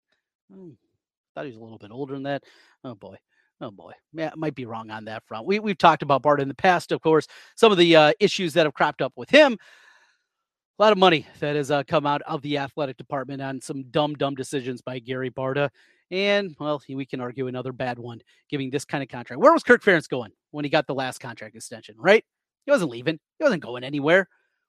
[0.53, 0.71] hmm,
[1.35, 2.45] thought he was a little bit older than that.
[2.85, 3.17] Oh boy.
[3.61, 5.47] Oh boy, yeah, might be wrong on that front.
[5.47, 7.27] We we've talked about Barta in the past, of course.
[7.57, 9.57] Some of the uh, issues that have cropped up with him.
[10.79, 13.85] A lot of money that has uh, come out of the athletic department on some
[13.85, 15.71] dumb, dumb decisions by Gary Barta.
[16.11, 19.41] And well, we can argue another bad one giving this kind of contract.
[19.41, 22.23] Where was Kirk Ferentz going when he got the last contract extension, right?
[22.67, 23.19] He wasn't leaving.
[23.39, 24.29] He wasn't going anywhere.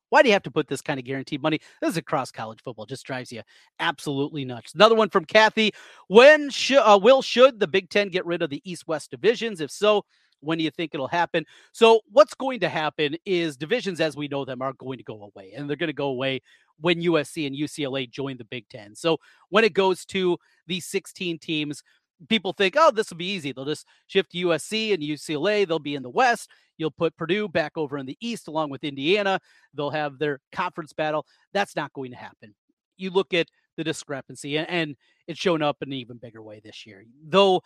[0.09, 1.59] Why do you have to put this kind of guaranteed money?
[1.81, 2.85] This is across college football.
[2.85, 3.41] Just drives you
[3.79, 4.73] absolutely nuts.
[4.73, 5.73] Another one from Kathy.
[6.07, 9.61] When should, uh, will should the Big Ten get rid of the East West divisions?
[9.61, 10.05] If so,
[10.39, 11.45] When do you think it'll happen?
[11.71, 15.23] So, what's going to happen is divisions as we know them are going to go
[15.23, 16.41] away, and they're going to go away
[16.79, 18.95] when USC and UCLA join the Big Ten.
[18.95, 19.17] So,
[19.49, 21.83] when it goes to these 16 teams,
[22.29, 23.51] people think, oh, this will be easy.
[23.51, 25.67] They'll just shift USC and UCLA.
[25.67, 26.49] They'll be in the West.
[26.77, 29.39] You'll put Purdue back over in the East along with Indiana.
[29.73, 31.25] They'll have their conference battle.
[31.53, 32.55] That's not going to happen.
[32.97, 34.95] You look at the discrepancy, and, and
[35.27, 37.05] it's shown up in an even bigger way this year.
[37.23, 37.61] Though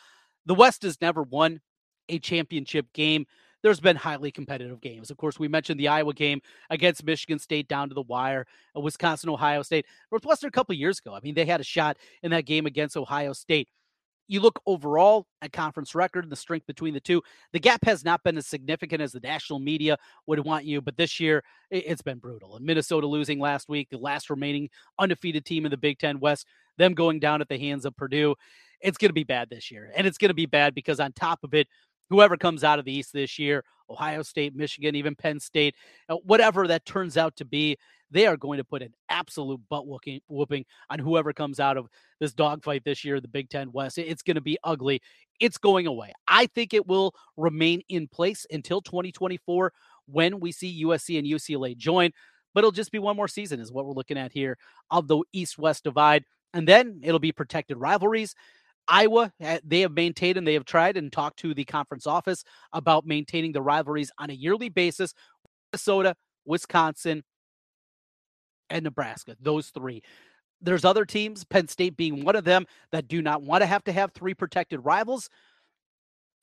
[0.46, 1.62] the West has never won
[2.10, 3.26] a championship game,
[3.64, 5.12] there's been highly competitive games.
[5.12, 8.82] Of course, we mentioned the Iowa game against Michigan State down to the wire, uh,
[8.82, 11.14] Wisconsin, Ohio State, Northwestern a couple years ago.
[11.14, 13.70] I mean, they had a shot in that game against Ohio State
[14.32, 18.06] you look overall at conference record and the strength between the two, the gap has
[18.06, 20.82] not been as significant as the national media would want you.
[20.82, 22.56] But this year, it's been brutal.
[22.56, 26.48] And Minnesota losing last week, the last remaining undefeated team in the Big Ten West,
[26.78, 28.36] them going down at the hands of Purdue.
[28.80, 29.92] It's going to be bad this year.
[29.98, 31.68] And it's going to be bad because on top of it,
[32.10, 35.76] whoever comes out of the East this year, Ohio State, Michigan, even Penn State,
[36.10, 37.78] uh, whatever that turns out to be,
[38.12, 41.88] they are going to put an absolute butt whooping, whooping on whoever comes out of
[42.20, 43.98] this dogfight this year, the Big Ten West.
[43.98, 45.02] It's going to be ugly.
[45.40, 46.12] It's going away.
[46.28, 49.72] I think it will remain in place until 2024
[50.08, 52.12] when we see USC and UCLA join.
[52.54, 54.58] But it'll just be one more season, is what we're looking at here
[54.90, 56.26] of the East West divide.
[56.54, 58.36] And then it'll be protected rivalries.
[58.88, 62.44] Iowa, eh, they have maintained and they have tried and talked to the conference office
[62.74, 65.14] about maintaining the rivalries on a yearly basis.
[65.72, 66.16] Minnesota,
[66.46, 67.24] Wisconsin,
[68.70, 70.02] and Nebraska, those three.
[70.62, 73.84] There's other teams, Penn State being one of them, that do not want to have
[73.86, 75.30] to have three protected rivals.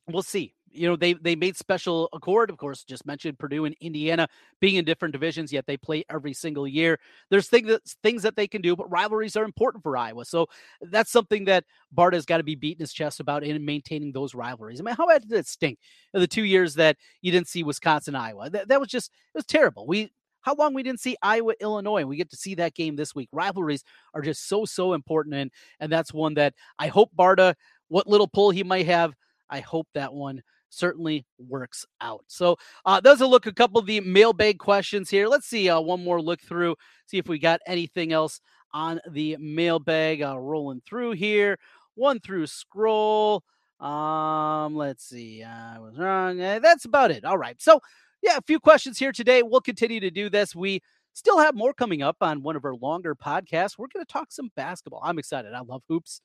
[0.09, 0.55] We'll see.
[0.71, 4.29] You know, they they made special accord, of course, just mentioned Purdue and Indiana
[4.61, 6.99] being in different divisions, yet they play every single year.
[7.31, 10.25] There's things that things that they can do, but rivalries are important for Iowa.
[10.25, 10.47] So
[10.83, 14.35] that's something that Bart has got to be beating his chest about in maintaining those
[14.35, 14.81] rivalries.
[14.81, 15.79] I mean, how bad did it stink
[16.13, 18.51] the two years that you didn't see Wisconsin, Iowa?
[18.51, 19.87] That, that was just it was terrible.
[19.87, 20.11] We
[20.43, 22.05] how long we didn't see Iowa, Illinois.
[22.05, 23.29] We get to see that game this week.
[23.33, 25.35] Rivalries are just so, so important.
[25.35, 25.51] And,
[25.81, 27.55] and that's one that I hope Barta,
[27.89, 29.15] what little pull he might have,
[29.51, 32.25] I hope that one certainly works out.
[32.27, 35.29] So uh, those a look a couple of the mailbag questions here.
[35.29, 36.77] Let's see uh, one more look through,
[37.07, 38.41] see if we got anything else
[38.73, 40.23] on the mailbag.
[40.23, 41.59] Uh, rolling through here,
[41.95, 43.43] one through scroll.
[43.81, 45.43] Um, let's see.
[45.43, 46.41] I was wrong.
[46.41, 47.25] Uh, that's about it.
[47.25, 47.61] All right.
[47.61, 47.81] So
[48.23, 49.43] yeah, a few questions here today.
[49.43, 50.55] We'll continue to do this.
[50.55, 50.81] We
[51.13, 53.79] still have more coming up on one of our longer podcasts.
[53.79, 55.01] We're going to talk some basketball.
[55.03, 55.53] I'm excited.
[55.53, 56.21] I love hoops.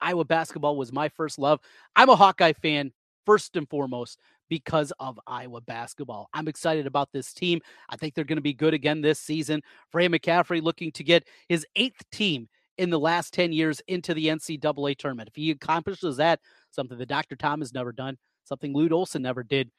[0.00, 1.60] Iowa basketball was my first love.
[1.94, 2.92] I'm a Hawkeye fan
[3.26, 6.28] first and foremost because of Iowa basketball.
[6.32, 7.60] I'm excited about this team.
[7.90, 9.62] I think they're going to be good again this season.
[9.90, 14.26] Fran McCaffery looking to get his eighth team in the last 10 years into the
[14.26, 15.28] NCAA tournament.
[15.28, 17.36] If he accomplishes that, something that Dr.
[17.36, 19.70] Tom has never done, something Lute Olson never did,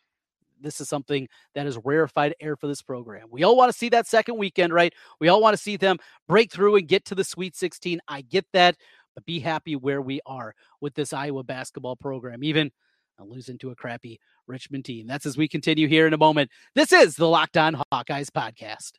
[0.59, 3.27] this is something that is rarefied air for this program.
[3.29, 4.93] We all want to see that second weekend, right?
[5.19, 7.99] We all want to see them break through and get to the Sweet 16.
[8.07, 8.75] I get that,
[9.13, 12.71] but be happy where we are with this Iowa basketball program, even
[13.25, 15.07] losing to a crappy Richmond team.
[15.07, 16.49] That's as we continue here in a moment.
[16.75, 18.93] This is the Locked On Hawkeyes podcast.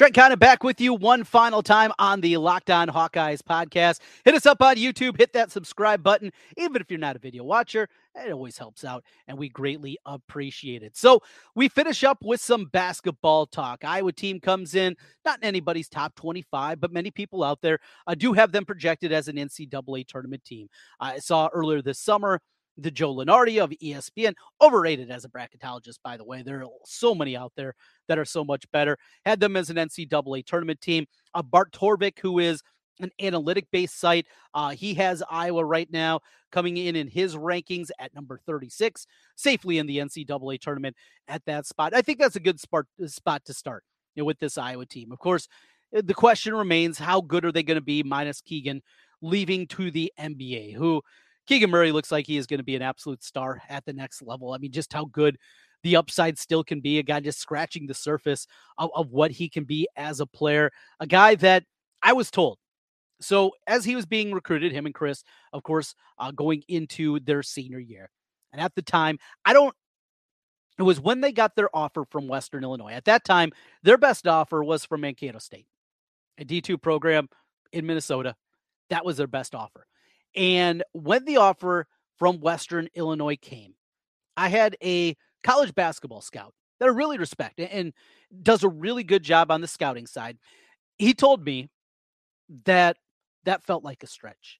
[0.00, 4.00] Trent Condon back with you one final time on the Locked On Hawkeyes podcast.
[4.24, 6.32] Hit us up on YouTube, hit that subscribe button.
[6.56, 10.82] Even if you're not a video watcher, it always helps out, and we greatly appreciate
[10.82, 10.96] it.
[10.96, 11.20] So
[11.54, 13.84] we finish up with some basketball talk.
[13.84, 18.32] Iowa team comes in, not anybody's top 25, but many people out there uh, do
[18.32, 20.70] have them projected as an NCAA tournament team.
[20.98, 22.40] I saw earlier this summer
[22.80, 26.42] the Joe Lunardi of ESPN, overrated as a bracketologist, by the way.
[26.42, 27.74] There are so many out there
[28.08, 28.96] that are so much better.
[29.24, 31.06] Had them as an NCAA tournament team.
[31.34, 32.62] Uh, Bart Torvik, who is
[33.00, 34.26] an analytic based site.
[34.54, 36.20] Uh, he has Iowa right now
[36.52, 40.96] coming in in his rankings at number 36, safely in the NCAA tournament
[41.28, 41.94] at that spot.
[41.94, 45.12] I think that's a good spot, spot to start you know, with this Iowa team.
[45.12, 45.48] Of course,
[45.94, 48.82] eh, the question remains how good are they going to be minus Keegan
[49.22, 51.02] leaving to the NBA, who
[51.50, 54.22] Keegan Murray looks like he is going to be an absolute star at the next
[54.22, 54.52] level.
[54.52, 55.36] I mean, just how good
[55.82, 57.00] the upside still can be.
[57.00, 58.46] A guy just scratching the surface
[58.78, 60.70] of, of what he can be as a player.
[61.00, 61.64] A guy that
[62.04, 62.58] I was told.
[63.20, 67.42] So as he was being recruited, him and Chris, of course, uh, going into their
[67.42, 68.10] senior year,
[68.52, 69.74] and at the time, I don't.
[70.78, 72.92] It was when they got their offer from Western Illinois.
[72.92, 73.50] At that time,
[73.82, 75.66] their best offer was from Mankato State,
[76.38, 77.28] a D2 program
[77.72, 78.36] in Minnesota.
[78.88, 79.88] That was their best offer.
[80.34, 81.86] And when the offer
[82.18, 83.74] from Western Illinois came,
[84.36, 87.92] I had a college basketball scout that I really respect and
[88.42, 90.38] does a really good job on the scouting side.
[90.98, 91.68] He told me
[92.64, 92.96] that
[93.44, 94.58] that felt like a stretch.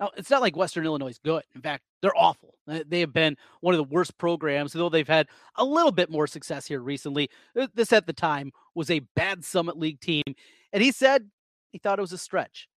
[0.00, 1.44] Now, it's not like Western Illinois is good.
[1.54, 2.54] In fact, they're awful.
[2.66, 6.10] Uh, they have been one of the worst programs, though they've had a little bit
[6.10, 7.30] more success here recently.
[7.74, 10.24] This at the time was a bad Summit League team.
[10.72, 11.30] And he said
[11.70, 12.68] he thought it was a stretch.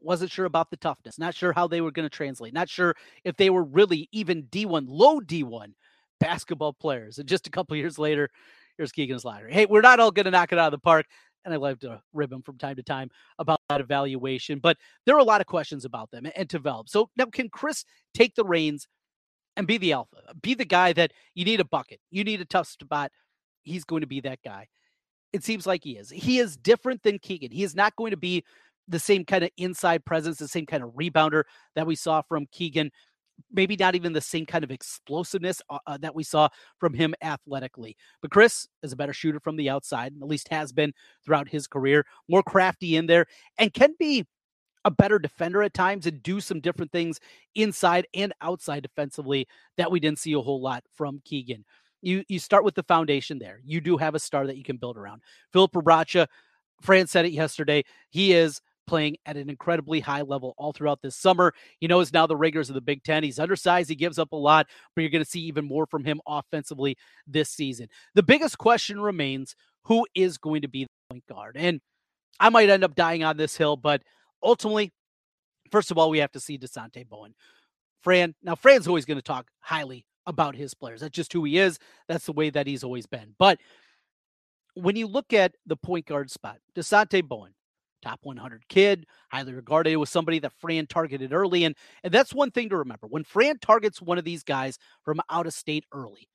[0.00, 2.94] Wasn't sure about the toughness, not sure how they were going to translate, not sure
[3.24, 5.72] if they were really even D1, low D1
[6.20, 7.18] basketball players.
[7.18, 8.28] And just a couple years later,
[8.76, 9.52] here's Keegan's Slattery.
[9.52, 11.06] Hey, we're not all going to knock it out of the park
[11.46, 14.58] and I love to rib him from time to time about that evaluation.
[14.58, 14.76] But
[15.06, 16.88] there are a lot of questions about them and develop.
[16.88, 18.88] So now, can Chris take the reins
[19.56, 22.44] and be the alpha, be the guy that you need a bucket, you need a
[22.44, 23.12] tough spot?
[23.62, 24.66] He's going to be that guy.
[25.32, 26.10] It seems like he is.
[26.10, 27.52] He is different than Keegan.
[27.52, 28.44] He is not going to be
[28.88, 32.46] the same kind of inside presence, the same kind of rebounder that we saw from
[32.52, 32.90] Keegan
[33.52, 37.14] maybe not even the same kind of explosiveness uh, uh, that we saw from him
[37.22, 37.96] athletically.
[38.22, 40.92] But Chris is a better shooter from the outside, at least has been
[41.24, 43.26] throughout his career, more crafty in there,
[43.58, 44.24] and can be
[44.84, 47.18] a better defender at times and do some different things
[47.56, 51.64] inside and outside defensively that we didn't see a whole lot from Keegan.
[52.02, 53.60] You you start with the foundation there.
[53.64, 55.22] You do have a star that you can build around.
[55.52, 56.28] Filip Rebraca,
[56.82, 57.84] Fran said it yesterday.
[58.10, 61.52] He is playing at an incredibly high level all throughout this summer.
[61.80, 63.22] He knows now the rigors of the Big Ten.
[63.22, 66.04] He's undersized, he gives up a lot, but you're going to see even more from
[66.04, 67.88] him offensively this season.
[68.14, 71.56] The biggest question remains who is going to be the point guard?
[71.56, 71.80] And
[72.40, 74.02] I might end up dying on this hill, but
[74.42, 74.92] ultimately,
[75.70, 77.34] first of all, we have to see Dasonte Bowen.
[78.02, 81.00] Fran, now Fran's always going to talk highly about his players.
[81.00, 81.78] That's just who he is.
[82.08, 83.34] That's the way that he's always been.
[83.38, 83.58] But
[84.74, 87.54] when you look at the point guard spot, Dasonte Bowen,
[88.02, 89.90] top 100 kid, highly regarded.
[89.90, 91.64] It was somebody that Fran targeted early.
[91.64, 93.06] And, and that's one thing to remember.
[93.06, 96.28] When Fran targets one of these guys from out of state early,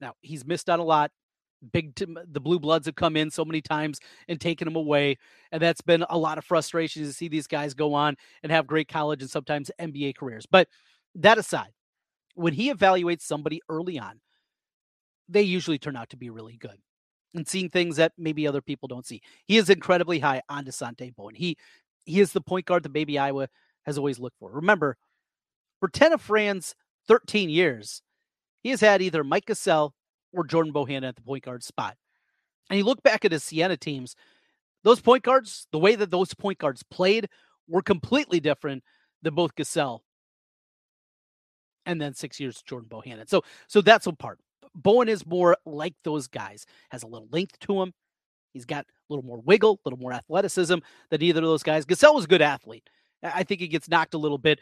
[0.00, 1.10] now he's missed out a lot.
[1.72, 3.98] Big, t- the blue bloods have come in so many times
[4.28, 5.16] and taken him away.
[5.50, 8.66] And that's been a lot of frustration to see these guys go on and have
[8.66, 10.46] great college and sometimes NBA careers.
[10.50, 10.68] But
[11.14, 11.72] that aside,
[12.34, 14.20] when he evaluates somebody early on,
[15.28, 16.78] they usually turn out to be really good
[17.34, 19.20] and seeing things that maybe other people don't see.
[19.46, 21.34] He is incredibly high on Dasonte Bowen.
[21.34, 21.56] He
[22.04, 23.48] he is the point guard that Baby Iowa
[23.84, 24.52] has always looked for.
[24.52, 24.96] Remember,
[25.80, 26.74] for 10 of Fran's
[27.08, 28.02] 13 years,
[28.62, 29.92] he has had either Mike Gesell
[30.32, 31.96] or Jordan Bohannon at the point guard spot.
[32.70, 34.16] And you look back at his Siena teams,
[34.82, 37.28] those point guards, the way that those point guards played
[37.68, 38.84] were completely different
[39.22, 40.00] than both Gesell
[41.86, 43.28] and then six years Jordan Bohannon.
[43.28, 44.38] So so that's a part.
[44.74, 47.92] Bowen is more like those guys, has a little length to him.
[48.52, 50.76] He's got a little more wiggle, a little more athleticism
[51.10, 51.84] than either of those guys.
[51.84, 52.88] Gesell was a good athlete.
[53.22, 54.60] I think he gets knocked a little bit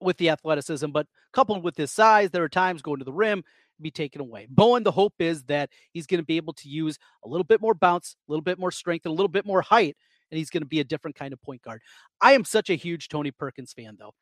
[0.00, 3.44] with the athleticism, but coupled with his size, there are times going to the rim
[3.80, 4.46] be taken away.
[4.50, 7.60] Bowen, the hope is that he's going to be able to use a little bit
[7.60, 9.96] more bounce, a little bit more strength, and a little bit more height,
[10.30, 11.80] and he's going to be a different kind of point guard.
[12.20, 14.14] I am such a huge Tony Perkins fan, though.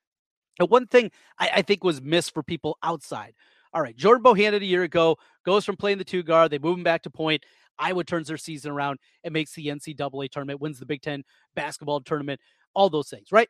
[0.61, 3.35] And one thing I, I think was missed for people outside
[3.73, 6.79] all right, Jordan Bohannon a year ago goes from playing the two guard, they move
[6.79, 7.45] him back to point.
[7.79, 11.23] Iowa turns their season around and makes the NCAA tournament, wins the Big Ten
[11.55, 12.41] basketball tournament,
[12.75, 13.49] all those things, right?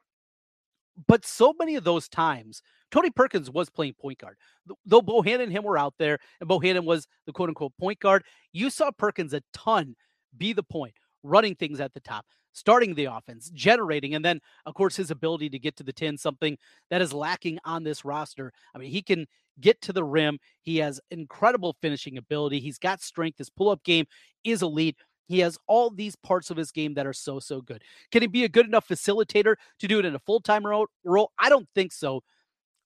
[1.06, 4.36] But so many of those times, Tony Perkins was playing point guard.
[4.84, 8.24] Though Bohannon and him were out there, and Bohannon was the quote unquote point guard,
[8.52, 9.94] you saw Perkins a ton
[10.36, 12.26] be the point, running things at the top
[12.58, 16.18] starting the offense, generating, and then of course his ability to get to the 10,
[16.18, 16.58] something
[16.90, 18.52] that is lacking on this roster.
[18.74, 19.26] I mean, he can
[19.60, 20.38] get to the rim.
[20.62, 22.60] He has incredible finishing ability.
[22.60, 23.38] He's got strength.
[23.38, 24.06] His pull-up game
[24.44, 24.96] is elite.
[25.26, 27.82] He has all these parts of his game that are so, so good.
[28.10, 31.32] Can he be a good enough facilitator to do it in a full-time role?
[31.38, 32.22] I don't think so.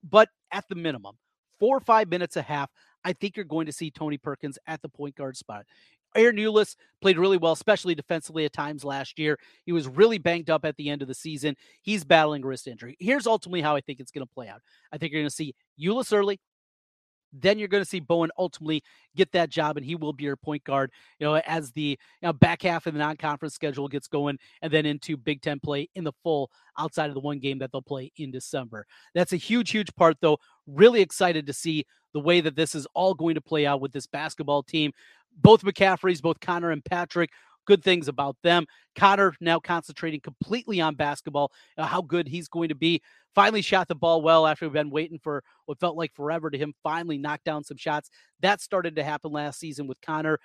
[0.03, 1.16] But at the minimum,
[1.61, 2.70] four or five minutes a half,
[3.05, 5.64] I think you're going to see Tony Perkins at the point guard spot.
[6.16, 9.38] Ahron Ulis played really well, especially defensively at times last year.
[9.64, 11.56] He was really banged up at the end of the season.
[11.82, 12.96] He's battling wrist injury.
[13.00, 14.60] Here's ultimately how I think it's going to play out.
[14.92, 16.40] I think you're going to see Ulis early.
[17.34, 18.82] Then you're going to see Bowen ultimately
[19.16, 20.90] get that job, and he will be your point guard.
[21.18, 24.70] You know, as the you know, back half of the non-conference schedule gets going, and
[24.70, 27.80] then into Big Ten play in the full outside of the one game that they'll
[27.80, 28.86] play in December.
[29.14, 30.36] That's a huge, huge part, though.
[30.66, 33.92] Really excited to see the way that this is all going to play out with
[33.92, 34.92] this basketball team
[35.37, 37.30] both McCafferys, both Connor and Patrick,
[37.64, 38.66] good things about them.
[38.97, 43.01] Connor now concentrating completely on basketball, uh, how good he's going to be.
[43.35, 46.59] Finally shot the ball well after we've been waiting for what felt like forever to
[46.59, 48.11] him finally knock down some shots.
[48.41, 50.39] That started to happen last season with Connor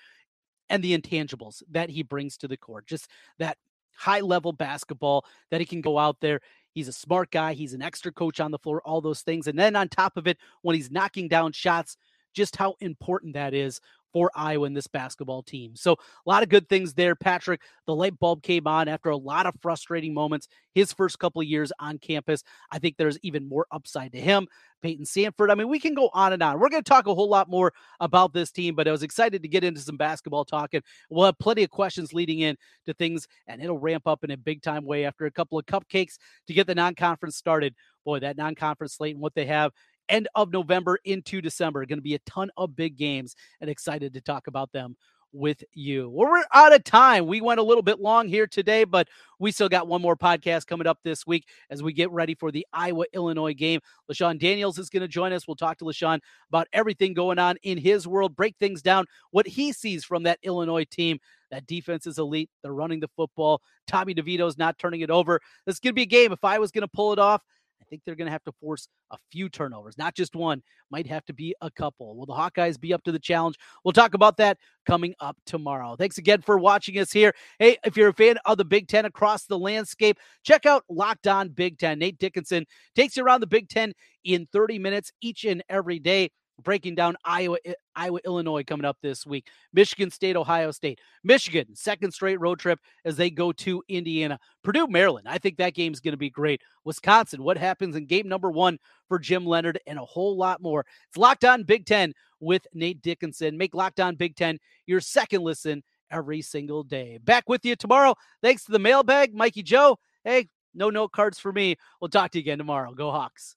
[0.69, 2.85] and the intangibles that he brings to the court.
[2.85, 3.09] Just
[3.39, 3.57] that
[3.95, 6.39] high level basketball that he can go out there.
[6.71, 7.53] He's a smart guy.
[7.53, 9.47] He's an extra coach on the floor, all those things.
[9.47, 11.97] And then on top of it, when he's knocking down shots,
[12.33, 13.81] just how important that is
[14.17, 15.75] for Iowa in this basketball team.
[15.75, 17.61] So a lot of good things there, Patrick.
[17.85, 21.47] The light bulb came on after a lot of frustrating moments his first couple of
[21.47, 22.43] years on campus.
[22.71, 24.47] I think there's even more upside to him.
[24.81, 25.51] Payton Sandfort.
[25.51, 26.59] I mean, we can go on and on.
[26.59, 29.43] We're going to talk a whole lot more about this team, but I was excited
[29.43, 30.81] to get into some basketball talking.
[31.11, 32.57] We'll have plenty of questions leading in
[32.87, 35.67] to things, and it'll ramp up in a big time way after a couple of
[35.67, 37.75] cupcakes to get the non-conference started.
[38.03, 39.73] Boy, that non-conference slate and what they have
[40.09, 41.85] end of November into December.
[41.85, 44.95] Going to be a ton of big games and excited to talk about them
[45.33, 46.09] with you.
[46.09, 47.27] Well, we're out of time.
[47.27, 49.07] We went a little bit long here today, but
[49.39, 52.51] we still got one more podcast coming up this week as we get ready for
[52.51, 53.81] the Iowa Illinois game.
[54.11, 55.47] LeShun Daniels is going to join us.
[55.47, 59.47] We'll talk to LeShun about everything going on in his world, break things down, what
[59.47, 61.19] he sees from that Illinois team.
[61.51, 62.49] That defense is elite.
[62.61, 63.61] They're running the football.
[63.85, 65.39] Tommy DeVito's not turning it over.
[65.65, 66.31] This is going to be a game.
[66.31, 67.41] If I was going to pull it off,
[67.81, 70.61] I think they're going to have to force a few turnovers, not just one,
[70.91, 72.15] might have to be a couple.
[72.15, 73.55] Will the Hawkeyes be up to the challenge?
[73.83, 75.95] We'll talk about that coming up tomorrow.
[75.95, 77.33] Thanks again for watching us here.
[77.59, 81.27] Hey, if you're a fan of the Big Ten across the landscape, check out Locked
[81.27, 81.99] On Big Ten.
[81.99, 82.65] Nate Dickinson
[82.95, 86.29] takes you around the Big Ten in 30 minutes each and every day
[86.63, 87.57] breaking down Iowa,
[87.95, 89.47] Iowa, Illinois coming up this week.
[89.73, 90.99] Michigan State, Ohio State.
[91.23, 94.39] Michigan, second straight road trip as they go to Indiana.
[94.63, 95.27] Purdue, Maryland.
[95.27, 96.61] I think that game's going to be great.
[96.83, 98.77] Wisconsin, what happens in game number one
[99.07, 100.85] for Jim Leonhard and a whole lot more.
[101.09, 103.57] It's Locked On Big Ten with Nate Dickinson.
[103.57, 107.19] Make Locked On Big Ten your second listen every single day.
[107.21, 108.15] Back with you tomorrow.
[108.41, 109.99] Thanks to the mailbag, Mikey Joe.
[110.23, 111.75] Hey, no note cards for me.
[111.99, 112.93] We'll talk to you again tomorrow.
[112.93, 113.56] Go Hawks.